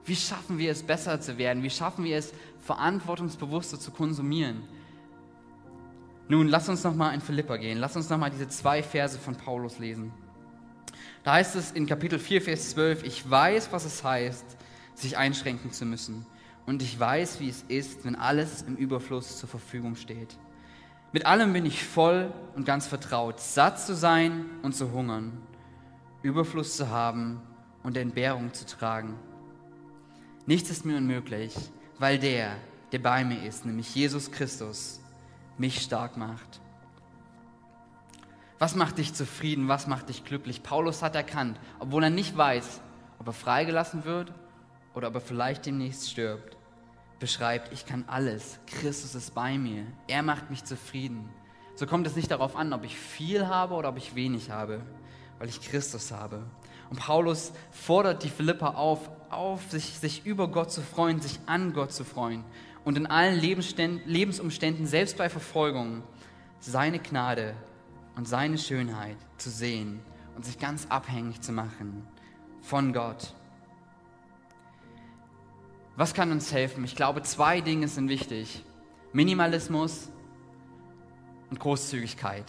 Wie 0.03 0.15
schaffen 0.15 0.57
wir 0.57 0.71
es, 0.71 0.83
besser 0.83 1.21
zu 1.21 1.37
werden? 1.37 1.63
Wie 1.63 1.69
schaffen 1.69 2.03
wir 2.03 2.17
es, 2.17 2.33
verantwortungsbewusster 2.59 3.79
zu 3.79 3.91
konsumieren? 3.91 4.63
Nun, 6.27 6.47
lass 6.47 6.67
uns 6.67 6.83
nochmal 6.83 7.13
in 7.13 7.21
Philippa 7.21 7.57
gehen. 7.57 7.77
Lass 7.77 7.95
uns 7.95 8.09
nochmal 8.09 8.31
diese 8.31 8.49
zwei 8.49 8.81
Verse 8.81 9.17
von 9.19 9.35
Paulus 9.35 9.77
lesen. 9.77 10.11
Da 11.23 11.33
heißt 11.33 11.55
es 11.55 11.71
in 11.71 11.85
Kapitel 11.85 12.19
4, 12.19 12.41
Vers 12.41 12.71
12, 12.71 13.03
ich 13.03 13.29
weiß, 13.29 13.71
was 13.71 13.85
es 13.85 14.03
heißt, 14.03 14.45
sich 14.95 15.17
einschränken 15.17 15.71
zu 15.71 15.85
müssen. 15.85 16.25
Und 16.65 16.81
ich 16.81 16.97
weiß, 16.97 17.39
wie 17.39 17.49
es 17.49 17.63
ist, 17.67 18.05
wenn 18.05 18.15
alles 18.15 18.61
im 18.61 18.75
Überfluss 18.75 19.37
zur 19.37 19.49
Verfügung 19.49 19.95
steht. 19.95 20.37
Mit 21.11 21.25
allem 21.25 21.53
bin 21.53 21.65
ich 21.65 21.83
voll 21.83 22.33
und 22.55 22.65
ganz 22.65 22.87
vertraut, 22.87 23.39
satt 23.39 23.79
zu 23.79 23.95
sein 23.95 24.45
und 24.63 24.75
zu 24.75 24.91
hungern, 24.91 25.37
Überfluss 26.21 26.77
zu 26.77 26.89
haben 26.89 27.41
und 27.83 27.97
Entbehrung 27.97 28.53
zu 28.53 28.65
tragen. 28.65 29.15
Nichts 30.45 30.69
ist 30.69 30.85
mir 30.85 30.97
unmöglich, 30.97 31.53
weil 31.99 32.17
der, 32.17 32.55
der 32.91 32.99
bei 32.99 33.23
mir 33.23 33.43
ist, 33.43 33.65
nämlich 33.65 33.93
Jesus 33.93 34.31
Christus, 34.31 35.01
mich 35.57 35.81
stark 35.81 36.17
macht. 36.17 36.61
Was 38.57 38.75
macht 38.75 38.97
dich 38.97 39.13
zufrieden? 39.13 39.67
Was 39.67 39.87
macht 39.87 40.09
dich 40.09 40.23
glücklich? 40.23 40.63
Paulus 40.63 41.03
hat 41.03 41.15
erkannt, 41.15 41.59
obwohl 41.79 42.05
er 42.05 42.09
nicht 42.09 42.35
weiß, 42.35 42.81
ob 43.19 43.27
er 43.27 43.33
freigelassen 43.33 44.05
wird 44.05 44.33
oder 44.93 45.07
ob 45.09 45.15
er 45.15 45.21
vielleicht 45.21 45.65
demnächst 45.65 46.09
stirbt, 46.09 46.57
beschreibt, 47.19 47.71
ich 47.71 47.85
kann 47.85 48.03
alles. 48.07 48.59
Christus 48.67 49.15
ist 49.15 49.33
bei 49.33 49.57
mir. 49.57 49.85
Er 50.07 50.23
macht 50.23 50.49
mich 50.49 50.63
zufrieden. 50.63 51.29
So 51.75 51.85
kommt 51.85 52.05
es 52.05 52.15
nicht 52.15 52.29
darauf 52.29 52.55
an, 52.55 52.73
ob 52.73 52.83
ich 52.83 52.97
viel 52.97 53.47
habe 53.47 53.75
oder 53.75 53.89
ob 53.89 53.97
ich 53.97 54.15
wenig 54.15 54.51
habe, 54.51 54.81
weil 55.39 55.49
ich 55.49 55.61
Christus 55.61 56.11
habe. 56.11 56.43
Und 56.89 56.99
Paulus 56.99 57.53
fordert 57.71 58.23
die 58.23 58.29
Philippa 58.29 58.69
auf, 58.75 59.09
auf 59.29 59.71
sich, 59.71 59.97
sich 59.99 60.25
über 60.25 60.47
Gott 60.47 60.71
zu 60.71 60.81
freuen, 60.81 61.19
sich 61.19 61.39
an 61.47 61.73
Gott 61.73 61.91
zu 61.91 62.03
freuen 62.03 62.43
und 62.83 62.97
in 62.97 63.07
allen 63.07 63.39
Lebensumständen, 63.39 64.85
selbst 64.85 65.17
bei 65.17 65.29
Verfolgung, 65.29 66.03
seine 66.59 66.99
Gnade 66.99 67.55
und 68.15 68.27
seine 68.27 68.57
Schönheit 68.57 69.17
zu 69.37 69.49
sehen 69.49 70.01
und 70.35 70.45
sich 70.45 70.59
ganz 70.59 70.87
abhängig 70.89 71.41
zu 71.41 71.51
machen 71.51 72.05
von 72.61 72.93
Gott. 72.93 73.33
Was 75.95 76.13
kann 76.13 76.31
uns 76.31 76.51
helfen? 76.51 76.83
Ich 76.83 76.95
glaube, 76.95 77.21
zwei 77.21 77.61
Dinge 77.61 77.87
sind 77.87 78.09
wichtig. 78.09 78.63
Minimalismus 79.11 80.09
und 81.51 81.59
Großzügigkeit. 81.59 82.45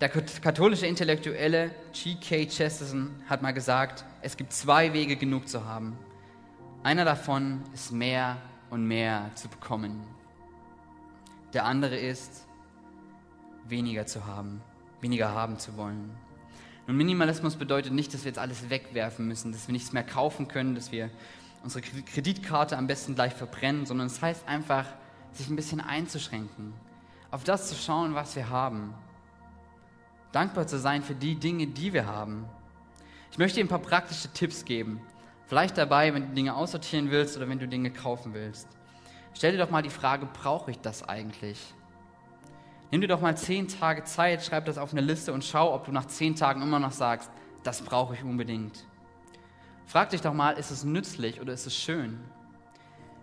Der 0.00 0.08
katholische 0.08 0.86
Intellektuelle 0.86 1.70
G.K. 1.92 2.46
Chesterton 2.46 3.10
hat 3.28 3.42
mal 3.42 3.52
gesagt, 3.52 4.04
es 4.22 4.36
gibt 4.36 4.52
zwei 4.52 4.92
Wege, 4.94 5.16
genug 5.16 5.48
zu 5.48 5.66
haben. 5.66 5.98
Einer 6.82 7.04
davon 7.04 7.62
ist 7.74 7.92
mehr 7.92 8.38
und 8.70 8.86
mehr 8.86 9.30
zu 9.34 9.48
bekommen. 9.48 10.02
Der 11.52 11.66
andere 11.66 11.96
ist, 11.96 12.46
weniger 13.68 14.06
zu 14.06 14.26
haben, 14.26 14.62
weniger 15.00 15.32
haben 15.32 15.58
zu 15.58 15.76
wollen. 15.76 16.10
Nun, 16.86 16.96
Minimalismus 16.96 17.56
bedeutet 17.56 17.92
nicht, 17.92 18.12
dass 18.12 18.24
wir 18.24 18.30
jetzt 18.30 18.38
alles 18.38 18.70
wegwerfen 18.70 19.28
müssen, 19.28 19.52
dass 19.52 19.68
wir 19.68 19.72
nichts 19.72 19.92
mehr 19.92 20.04
kaufen 20.04 20.48
können, 20.48 20.74
dass 20.74 20.90
wir 20.90 21.10
unsere 21.64 21.82
Kreditkarte 21.82 22.76
am 22.76 22.86
besten 22.86 23.14
gleich 23.14 23.32
verbrennen, 23.32 23.86
sondern 23.86 24.06
es 24.06 24.20
heißt 24.20 24.46
einfach, 24.46 24.86
sich 25.32 25.48
ein 25.48 25.56
bisschen 25.56 25.80
einzuschränken, 25.80 26.74
auf 27.30 27.42
das 27.42 27.68
zu 27.68 27.74
schauen, 27.74 28.14
was 28.14 28.36
wir 28.36 28.50
haben. 28.50 28.94
Dankbar 30.30 30.66
zu 30.66 30.78
sein 30.78 31.02
für 31.02 31.14
die 31.14 31.36
Dinge, 31.36 31.66
die 31.66 31.92
wir 31.92 32.06
haben. 32.06 32.44
Ich 33.30 33.38
möchte 33.38 33.56
dir 33.56 33.64
ein 33.64 33.68
paar 33.68 33.78
praktische 33.78 34.28
Tipps 34.32 34.64
geben. 34.64 35.00
Vielleicht 35.46 35.78
dabei, 35.78 36.12
wenn 36.12 36.28
du 36.28 36.34
Dinge 36.34 36.54
aussortieren 36.54 37.10
willst 37.10 37.36
oder 37.36 37.48
wenn 37.48 37.58
du 37.58 37.66
Dinge 37.66 37.90
kaufen 37.90 38.34
willst. 38.34 38.68
Stell 39.32 39.52
dir 39.52 39.58
doch 39.58 39.70
mal 39.70 39.82
die 39.82 39.90
Frage, 39.90 40.26
brauche 40.26 40.70
ich 40.70 40.78
das 40.80 41.02
eigentlich? 41.08 41.74
Nimm 42.90 43.00
dir 43.00 43.08
doch 43.08 43.20
mal 43.20 43.36
zehn 43.36 43.66
Tage 43.68 44.04
Zeit, 44.04 44.44
schreib 44.44 44.66
das 44.66 44.78
auf 44.78 44.92
eine 44.92 45.00
Liste 45.00 45.32
und 45.32 45.44
schau, 45.44 45.74
ob 45.74 45.86
du 45.86 45.92
nach 45.92 46.06
zehn 46.06 46.36
Tagen 46.36 46.62
immer 46.62 46.78
noch 46.78 46.92
sagst, 46.92 47.30
das 47.62 47.82
brauche 47.82 48.14
ich 48.14 48.22
unbedingt. 48.22 48.84
Frag 49.86 50.10
dich 50.10 50.20
doch 50.20 50.32
mal, 50.32 50.52
ist 50.52 50.70
es 50.70 50.84
nützlich 50.84 51.40
oder 51.40 51.52
ist 51.52 51.66
es 51.66 51.76
schön? 51.76 52.18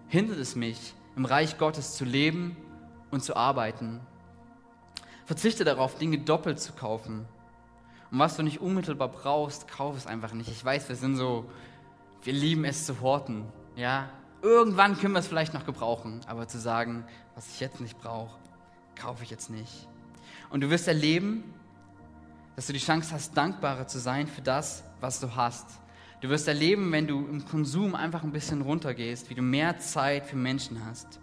Hindert 0.08 0.38
es 0.38 0.56
mich, 0.56 0.94
im 1.16 1.26
Reich 1.26 1.58
Gottes 1.58 1.96
zu 1.96 2.06
leben 2.06 2.56
und 3.10 3.24
zu 3.24 3.36
arbeiten? 3.36 4.00
Verzichte 5.26 5.64
darauf, 5.64 5.98
Dinge 5.98 6.20
doppelt 6.20 6.60
zu 6.60 6.74
kaufen. 6.74 7.26
Und 8.12 8.20
was 8.20 8.36
du 8.36 8.44
nicht 8.44 8.60
unmittelbar 8.60 9.08
brauchst, 9.08 9.68
kauf 9.68 9.96
es 9.96 10.06
einfach 10.06 10.34
nicht. 10.34 10.50
Ich 10.50 10.64
weiß, 10.64 10.90
wir 10.90 10.96
sind 10.96 11.16
so, 11.16 11.50
wir 12.24 12.34
lieben 12.34 12.66
es 12.66 12.86
zu 12.86 13.02
horten. 13.02 13.46
Ja, 13.76 14.10
irgendwann 14.42 14.98
können 15.00 15.14
wir 15.14 15.20
es 15.20 15.28
vielleicht 15.28 15.54
noch 15.54 15.66
gebrauchen, 15.66 16.22
aber 16.28 16.48
zu 16.48 16.60
sagen, 16.60 17.06
was 17.36 17.48
ich 17.48 17.60
jetzt 17.60 17.80
nicht 17.80 18.00
brauche, 18.00 18.38
kaufe 18.96 19.24
ich 19.24 19.30
jetzt 19.30 19.50
nicht. 19.50 19.88
Und 20.50 20.62
du 20.62 20.70
wirst 20.70 20.88
erleben, 20.88 21.54
dass 22.56 22.68
du 22.68 22.74
die 22.74 22.80
Chance 22.80 23.14
hast, 23.14 23.36
dankbarer 23.36 23.88
zu 23.88 24.00
sein 24.00 24.28
für 24.28 24.42
das, 24.42 24.84
was 25.00 25.20
du 25.20 25.34
hast. 25.36 25.66
Du 26.22 26.30
wirst 26.30 26.48
erleben, 26.48 26.92
wenn 26.92 27.08
du 27.08 27.26
im 27.26 27.46
Konsum 27.46 27.96
einfach 27.96 28.22
ein 28.22 28.32
bisschen 28.32 28.62
runtergehst, 28.62 29.32
wie 29.32 29.34
du 29.34 29.42
mehr 29.42 29.80
Zeit 29.80 30.28
für 30.28 30.36
Menschen 30.36 30.86
hast. 30.86 31.20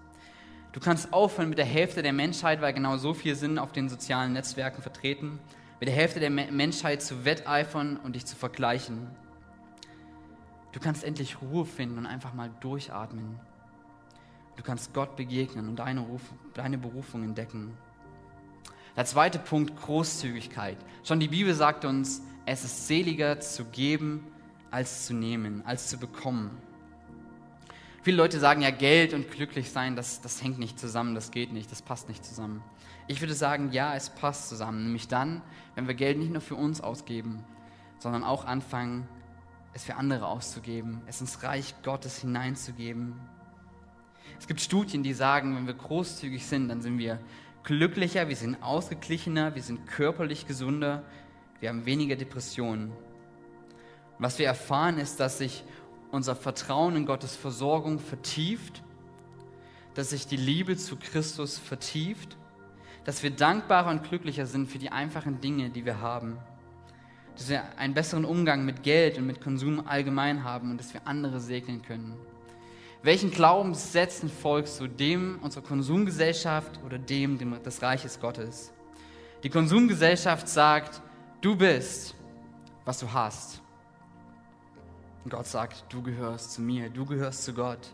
Du 0.72 0.80
kannst 0.80 1.12
aufhören 1.12 1.50
mit 1.50 1.58
der 1.58 1.64
Hälfte 1.64 2.02
der 2.02 2.12
Menschheit, 2.12 2.60
weil 2.60 2.72
genau 2.72 2.96
so 2.96 3.14
viel 3.14 3.36
sind 3.36 3.60
auf 3.60 3.70
den 3.70 3.88
sozialen 3.88 4.32
Netzwerken 4.32 4.82
vertreten, 4.82 5.38
mit 5.78 5.88
der 5.88 5.94
Hälfte 5.94 6.18
der 6.18 6.30
Menschheit 6.30 7.00
zu 7.00 7.24
wetteifern 7.24 7.96
und 7.96 8.16
dich 8.16 8.26
zu 8.26 8.34
vergleichen. 8.34 9.06
Du 10.72 10.80
kannst 10.80 11.04
endlich 11.04 11.40
Ruhe 11.40 11.64
finden 11.64 11.98
und 11.98 12.06
einfach 12.06 12.34
mal 12.34 12.50
durchatmen. 12.58 13.38
Du 14.56 14.64
kannst 14.64 14.92
Gott 14.94 15.14
begegnen 15.14 15.68
und 15.68 15.76
deine, 15.76 16.00
Ruf, 16.00 16.22
deine 16.54 16.76
Berufung 16.76 17.22
entdecken. 17.22 17.72
Der 18.96 19.04
zweite 19.04 19.38
Punkt, 19.38 19.80
Großzügigkeit. 19.80 20.76
Schon 21.04 21.20
die 21.20 21.28
Bibel 21.28 21.54
sagt 21.54 21.84
uns, 21.84 22.20
es 22.46 22.64
ist 22.64 22.88
seliger 22.88 23.38
zu 23.38 23.64
geben 23.66 24.24
als 24.70 25.06
zu 25.06 25.14
nehmen, 25.14 25.62
als 25.64 25.88
zu 25.88 25.98
bekommen. 25.98 26.50
Viele 28.02 28.16
Leute 28.16 28.38
sagen 28.40 28.62
ja, 28.62 28.70
Geld 28.70 29.12
und 29.12 29.30
glücklich 29.30 29.70
sein, 29.70 29.96
das, 29.96 30.20
das 30.20 30.42
hängt 30.42 30.58
nicht 30.58 30.78
zusammen, 30.78 31.14
das 31.14 31.30
geht 31.30 31.52
nicht, 31.52 31.70
das 31.70 31.82
passt 31.82 32.08
nicht 32.08 32.24
zusammen. 32.24 32.62
Ich 33.06 33.20
würde 33.20 33.34
sagen, 33.34 33.72
ja, 33.72 33.94
es 33.94 34.10
passt 34.10 34.48
zusammen. 34.48 34.84
Nämlich 34.84 35.08
dann, 35.08 35.42
wenn 35.74 35.88
wir 35.88 35.94
Geld 35.94 36.18
nicht 36.18 36.30
nur 36.32 36.40
für 36.40 36.54
uns 36.54 36.80
ausgeben, 36.80 37.44
sondern 37.98 38.22
auch 38.22 38.44
anfangen, 38.44 39.08
es 39.74 39.84
für 39.84 39.96
andere 39.96 40.26
auszugeben, 40.26 41.02
es 41.06 41.20
ins 41.20 41.42
Reich 41.42 41.74
Gottes 41.82 42.18
hineinzugeben. 42.18 43.14
Es 44.38 44.46
gibt 44.46 44.60
Studien, 44.60 45.02
die 45.02 45.14
sagen, 45.14 45.56
wenn 45.56 45.66
wir 45.66 45.74
großzügig 45.74 46.46
sind, 46.46 46.68
dann 46.68 46.80
sind 46.80 46.98
wir 46.98 47.18
glücklicher, 47.64 48.28
wir 48.28 48.36
sind 48.36 48.62
ausgeglichener, 48.62 49.54
wir 49.54 49.62
sind 49.62 49.86
körperlich 49.86 50.46
gesunder, 50.46 51.02
wir 51.60 51.68
haben 51.68 51.86
weniger 51.86 52.16
Depressionen. 52.16 52.92
Was 54.18 54.38
wir 54.38 54.46
erfahren 54.46 54.98
ist, 54.98 55.20
dass 55.20 55.38
sich 55.38 55.64
unser 56.10 56.34
Vertrauen 56.34 56.96
in 56.96 57.06
Gottes 57.06 57.36
Versorgung 57.36 57.98
vertieft, 57.98 58.82
dass 59.94 60.10
sich 60.10 60.26
die 60.26 60.36
Liebe 60.36 60.76
zu 60.76 60.96
Christus 60.96 61.58
vertieft, 61.58 62.36
dass 63.04 63.22
wir 63.22 63.30
dankbarer 63.30 63.90
und 63.90 64.02
glücklicher 64.02 64.46
sind 64.46 64.68
für 64.68 64.78
die 64.78 64.90
einfachen 64.90 65.40
Dinge, 65.40 65.70
die 65.70 65.84
wir 65.84 66.00
haben, 66.00 66.38
dass 67.36 67.48
wir 67.48 67.62
einen 67.78 67.94
besseren 67.94 68.24
Umgang 68.24 68.64
mit 68.64 68.82
Geld 68.82 69.18
und 69.18 69.26
mit 69.26 69.40
Konsum 69.40 69.86
allgemein 69.86 70.44
haben 70.44 70.72
und 70.72 70.78
dass 70.78 70.92
wir 70.94 71.06
andere 71.06 71.40
segnen 71.40 71.82
können. 71.82 72.16
Welchen 73.02 73.30
Glaubenssätzen 73.30 74.28
folgst 74.28 74.80
du? 74.80 74.88
Dem 74.88 75.38
unserer 75.40 75.62
Konsumgesellschaft 75.62 76.80
oder 76.84 76.98
dem, 76.98 77.38
dem 77.38 77.62
des 77.62 77.80
Reiches 77.80 78.18
Gottes? 78.18 78.72
Die 79.44 79.50
Konsumgesellschaft 79.50 80.48
sagt, 80.48 81.00
du 81.40 81.54
bist, 81.54 82.16
was 82.84 82.98
du 82.98 83.12
hast. 83.12 83.62
Und 85.28 85.34
Gott 85.34 85.46
sagt, 85.46 85.84
du 85.90 86.02
gehörst 86.02 86.52
zu 86.52 86.62
mir, 86.62 86.88
du 86.88 87.04
gehörst 87.04 87.44
zu 87.44 87.52
Gott. 87.52 87.92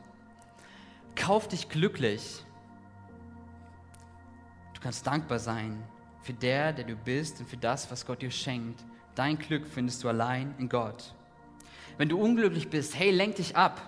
Kauf 1.16 1.48
dich 1.48 1.68
glücklich. 1.68 2.44
Du 4.72 4.80
kannst 4.80 5.04
dankbar 5.04 5.40
sein 5.40 5.82
für 6.22 6.32
der, 6.32 6.72
der 6.72 6.84
du 6.84 6.94
bist 6.94 7.40
und 7.40 7.48
für 7.48 7.56
das, 7.56 7.90
was 7.90 8.06
Gott 8.06 8.22
dir 8.22 8.30
schenkt. 8.30 8.84
Dein 9.16 9.36
Glück 9.36 9.66
findest 9.66 10.04
du 10.04 10.08
allein 10.08 10.54
in 10.58 10.68
Gott. 10.68 11.12
Wenn 11.98 12.08
du 12.08 12.20
unglücklich 12.20 12.70
bist, 12.70 12.96
hey, 12.96 13.10
lenk 13.10 13.34
dich 13.34 13.56
ab. 13.56 13.82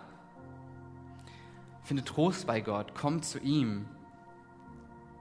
Finde 1.85 2.03
Trost 2.03 2.49
bei 2.49 2.61
Gott, 2.61 2.97
komm 2.97 3.23
zu 3.23 3.39
ihm. 3.39 3.87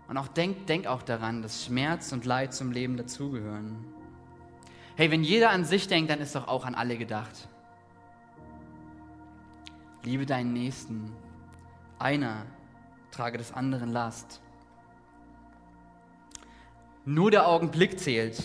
Und 0.08 0.18
auch 0.18 0.30
denk, 0.30 0.66
denk 0.66 0.88
auch 0.88 1.04
daran, 1.04 1.44
dass 1.44 1.66
Schmerz 1.66 2.12
und 2.12 2.26
Leid 2.26 2.56
zum 2.56 2.72
Leben 2.72 2.98
dazugehören. 2.98 3.86
Hey, 4.96 5.12
wenn 5.12 5.24
jeder 5.24 5.52
an 5.52 5.64
sich 5.64 5.88
denkt, 5.88 6.10
dann 6.10 6.22
ist 6.22 6.34
doch 6.34 6.48
auch 6.48 6.66
an 6.66 6.74
alle 6.74 6.98
gedacht. 6.98 7.50
Liebe 10.06 10.28
deinen 10.28 10.54
Nächsten. 10.54 11.12
Einer 11.98 12.46
trage 13.10 13.40
des 13.40 13.52
anderen 13.52 13.92
Last. 13.92 14.40
Nur 17.06 17.32
der 17.32 17.48
Augenblick 17.48 18.00
zählt. 18.00 18.40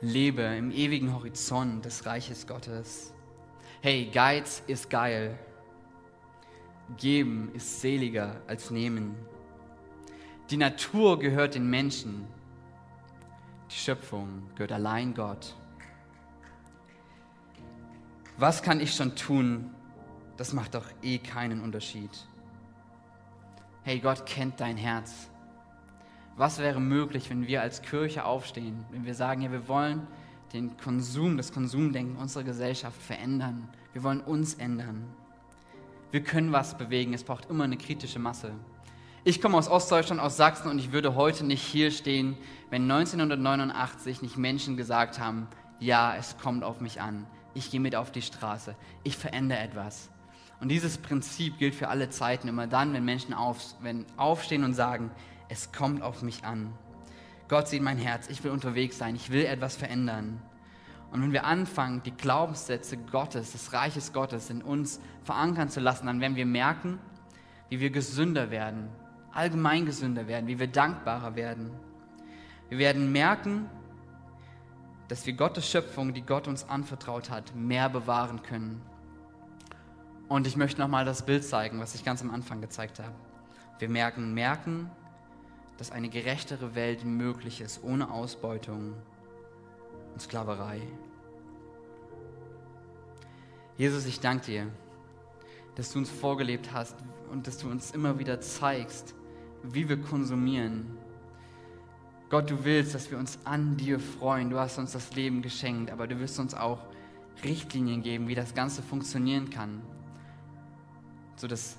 Lebe 0.00 0.42
im 0.42 0.70
ewigen 0.70 1.12
Horizont 1.12 1.84
des 1.84 2.06
Reiches 2.06 2.46
Gottes. 2.46 3.12
Hey, 3.82 4.08
Geiz 4.12 4.62
ist 4.68 4.88
geil. 4.88 5.36
Geben 6.96 7.50
ist 7.52 7.80
seliger 7.80 8.40
als 8.46 8.70
nehmen. 8.70 9.16
Die 10.48 10.56
Natur 10.56 11.18
gehört 11.18 11.56
den 11.56 11.68
Menschen. 11.68 12.28
Die 13.68 13.74
Schöpfung 13.74 14.44
gehört 14.54 14.70
allein 14.70 15.12
Gott. 15.12 15.56
Was 18.36 18.62
kann 18.62 18.78
ich 18.78 18.94
schon 18.94 19.16
tun? 19.16 19.74
Das 20.36 20.52
macht 20.52 20.74
doch 20.74 20.86
eh 21.02 21.18
keinen 21.18 21.60
Unterschied. 21.60 22.10
Hey, 23.82 24.00
Gott 24.00 24.26
kennt 24.26 24.60
dein 24.60 24.76
Herz. 24.76 25.30
Was 26.36 26.58
wäre 26.58 26.80
möglich, 26.80 27.30
wenn 27.30 27.46
wir 27.46 27.62
als 27.62 27.82
Kirche 27.82 28.24
aufstehen, 28.24 28.84
wenn 28.90 29.04
wir 29.04 29.14
sagen, 29.14 29.42
ja, 29.42 29.52
wir 29.52 29.68
wollen 29.68 30.06
den 30.52 30.76
Konsum, 30.76 31.36
das 31.36 31.52
Konsumdenken 31.52 32.16
unserer 32.16 32.44
Gesellschaft 32.44 33.00
verändern. 33.00 33.68
Wir 33.92 34.02
wollen 34.02 34.20
uns 34.20 34.54
ändern. 34.54 35.04
Wir 36.10 36.22
können 36.22 36.52
was 36.52 36.78
bewegen. 36.78 37.12
Es 37.12 37.24
braucht 37.24 37.50
immer 37.50 37.64
eine 37.64 37.76
kritische 37.76 38.18
Masse. 38.18 38.52
Ich 39.24 39.40
komme 39.40 39.56
aus 39.56 39.68
Ostdeutschland, 39.68 40.20
aus 40.20 40.36
Sachsen 40.36 40.70
und 40.70 40.78
ich 40.78 40.92
würde 40.92 41.14
heute 41.14 41.44
nicht 41.44 41.62
hier 41.62 41.90
stehen, 41.90 42.36
wenn 42.70 42.90
1989 42.90 44.22
nicht 44.22 44.36
Menschen 44.36 44.76
gesagt 44.76 45.18
haben, 45.18 45.48
ja, 45.80 46.14
es 46.16 46.36
kommt 46.38 46.62
auf 46.62 46.80
mich 46.80 47.00
an. 47.00 47.26
Ich 47.54 47.70
gehe 47.70 47.80
mit 47.80 47.96
auf 47.96 48.12
die 48.12 48.22
Straße. 48.22 48.76
Ich 49.02 49.16
verändere 49.16 49.60
etwas. 49.60 50.10
Und 50.60 50.68
dieses 50.68 50.98
Prinzip 50.98 51.58
gilt 51.58 51.74
für 51.74 51.88
alle 51.88 52.10
Zeiten, 52.10 52.48
immer 52.48 52.66
dann, 52.66 52.92
wenn 52.94 53.04
Menschen 53.04 53.34
auf, 53.34 53.74
wenn 53.80 54.06
aufstehen 54.16 54.64
und 54.64 54.74
sagen, 54.74 55.10
es 55.48 55.72
kommt 55.72 56.02
auf 56.02 56.22
mich 56.22 56.44
an. 56.44 56.72
Gott 57.48 57.68
sieht 57.68 57.82
mein 57.82 57.98
Herz, 57.98 58.28
ich 58.28 58.42
will 58.42 58.50
unterwegs 58.50 58.96
sein, 58.98 59.14
ich 59.14 59.30
will 59.30 59.44
etwas 59.44 59.76
verändern. 59.76 60.40
Und 61.10 61.22
wenn 61.22 61.32
wir 61.32 61.44
anfangen, 61.44 62.02
die 62.02 62.10
Glaubenssätze 62.10 62.96
Gottes, 62.96 63.52
des 63.52 63.72
Reiches 63.72 64.12
Gottes 64.12 64.50
in 64.50 64.62
uns 64.62 65.00
verankern 65.22 65.68
zu 65.68 65.80
lassen, 65.80 66.06
dann 66.06 66.20
werden 66.20 66.36
wir 66.36 66.46
merken, 66.46 66.98
wie 67.68 67.80
wir 67.80 67.90
gesünder 67.90 68.50
werden, 68.50 68.88
allgemein 69.32 69.86
gesünder 69.86 70.26
werden, 70.26 70.46
wie 70.46 70.58
wir 70.58 70.66
dankbarer 70.66 71.36
werden. 71.36 71.70
Wir 72.68 72.78
werden 72.78 73.12
merken, 73.12 73.68
dass 75.08 75.26
wir 75.26 75.34
Gottes 75.34 75.70
Schöpfung, 75.70 76.14
die 76.14 76.22
Gott 76.22 76.48
uns 76.48 76.68
anvertraut 76.68 77.30
hat, 77.30 77.54
mehr 77.54 77.88
bewahren 77.88 78.42
können. 78.42 78.80
Und 80.28 80.46
ich 80.46 80.56
möchte 80.56 80.80
nochmal 80.80 81.04
das 81.04 81.26
Bild 81.26 81.44
zeigen, 81.44 81.80
was 81.80 81.94
ich 81.94 82.04
ganz 82.04 82.22
am 82.22 82.30
Anfang 82.30 82.60
gezeigt 82.60 82.98
habe. 82.98 83.14
Wir 83.78 83.88
merken, 83.88 84.32
merken, 84.32 84.90
dass 85.76 85.90
eine 85.90 86.08
gerechtere 86.08 86.74
Welt 86.74 87.04
möglich 87.04 87.60
ist, 87.60 87.82
ohne 87.82 88.10
Ausbeutung 88.10 88.94
und 90.12 90.20
Sklaverei. 90.20 90.80
Jesus, 93.76 94.06
ich 94.06 94.20
danke 94.20 94.46
dir, 94.46 94.66
dass 95.74 95.92
du 95.92 95.98
uns 95.98 96.08
vorgelebt 96.08 96.72
hast 96.72 96.96
und 97.30 97.46
dass 97.46 97.58
du 97.58 97.68
uns 97.68 97.90
immer 97.90 98.18
wieder 98.18 98.40
zeigst, 98.40 99.14
wie 99.64 99.88
wir 99.88 100.00
konsumieren. 100.00 100.96
Gott, 102.30 102.50
du 102.50 102.64
willst, 102.64 102.94
dass 102.94 103.10
wir 103.10 103.18
uns 103.18 103.38
an 103.44 103.76
dir 103.76 103.98
freuen. 103.98 104.50
Du 104.50 104.58
hast 104.58 104.78
uns 104.78 104.92
das 104.92 105.14
Leben 105.14 105.42
geschenkt, 105.42 105.90
aber 105.90 106.06
du 106.06 106.18
wirst 106.20 106.38
uns 106.38 106.54
auch 106.54 106.78
Richtlinien 107.42 108.02
geben, 108.02 108.28
wie 108.28 108.34
das 108.34 108.54
Ganze 108.54 108.82
funktionieren 108.82 109.50
kann, 109.50 109.82
sodass 111.36 111.76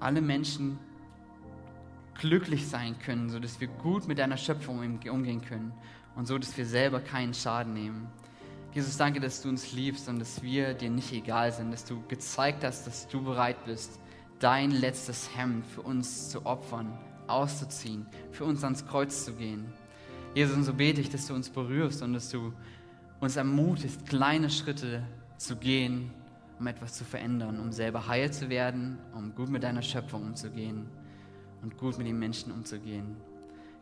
alle 0.00 0.20
Menschen 0.20 0.78
glücklich 2.18 2.66
sein 2.66 2.98
können, 2.98 3.30
sodass 3.30 3.60
wir 3.60 3.68
gut 3.68 4.08
mit 4.08 4.18
deiner 4.18 4.36
Schöpfung 4.36 4.78
umgehen 5.10 5.42
können 5.42 5.72
und 6.14 6.26
so, 6.26 6.38
dass 6.38 6.56
wir 6.56 6.66
selber 6.66 7.00
keinen 7.00 7.34
Schaden 7.34 7.74
nehmen. 7.74 8.08
Jesus, 8.72 8.96
danke, 8.96 9.20
dass 9.20 9.40
du 9.42 9.48
uns 9.48 9.72
liebst 9.72 10.08
und 10.08 10.18
dass 10.18 10.42
wir 10.42 10.74
dir 10.74 10.90
nicht 10.90 11.12
egal 11.12 11.52
sind, 11.52 11.72
dass 11.72 11.84
du 11.84 12.02
gezeigt 12.08 12.62
hast, 12.64 12.86
dass 12.86 13.08
du 13.08 13.22
bereit 13.22 13.64
bist, 13.64 13.98
dein 14.38 14.70
letztes 14.70 15.34
Hemd 15.34 15.64
für 15.66 15.82
uns 15.82 16.28
zu 16.28 16.44
opfern, 16.44 16.98
auszuziehen, 17.26 18.06
für 18.32 18.44
uns 18.44 18.62
ans 18.64 18.86
Kreuz 18.86 19.24
zu 19.24 19.32
gehen. 19.32 19.72
Jesus, 20.34 20.56
und 20.56 20.64
so 20.64 20.74
bete 20.74 21.00
ich, 21.00 21.08
dass 21.08 21.26
du 21.26 21.34
uns 21.34 21.48
berührst 21.48 22.02
und 22.02 22.12
dass 22.12 22.28
du 22.28 22.52
uns 23.20 23.36
ermutigst, 23.36 24.04
kleine 24.06 24.50
Schritte 24.50 25.02
zu 25.38 25.56
gehen, 25.56 26.10
um 26.58 26.66
etwas 26.66 26.94
zu 26.94 27.04
verändern, 27.04 27.60
um 27.60 27.72
selber 27.72 28.06
heil 28.06 28.32
zu 28.32 28.48
werden, 28.48 28.98
um 29.14 29.34
gut 29.34 29.48
mit 29.48 29.62
deiner 29.62 29.82
Schöpfung 29.82 30.22
umzugehen 30.22 30.86
und 31.62 31.76
gut 31.76 31.98
mit 31.98 32.06
den 32.06 32.18
Menschen 32.18 32.52
umzugehen. 32.52 33.16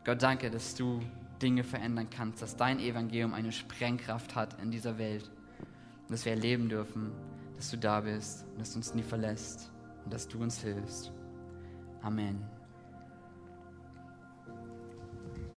Gott, 0.04 0.22
danke, 0.22 0.50
dass 0.50 0.74
du 0.74 1.00
Dinge 1.40 1.64
verändern 1.64 2.08
kannst, 2.10 2.42
dass 2.42 2.56
dein 2.56 2.78
Evangelium 2.78 3.34
eine 3.34 3.52
Sprengkraft 3.52 4.34
hat 4.34 4.60
in 4.62 4.70
dieser 4.70 4.98
Welt. 4.98 5.30
Und 6.02 6.12
dass 6.12 6.24
wir 6.24 6.32
erleben 6.32 6.68
dürfen, 6.68 7.12
dass 7.56 7.70
du 7.70 7.78
da 7.78 8.00
bist 8.00 8.44
und 8.52 8.60
dass 8.60 8.72
du 8.72 8.78
uns 8.78 8.94
nie 8.94 9.02
verlässt 9.02 9.70
und 10.04 10.12
dass 10.12 10.28
du 10.28 10.40
uns 10.42 10.60
hilfst. 10.60 11.12
Amen. 12.02 12.53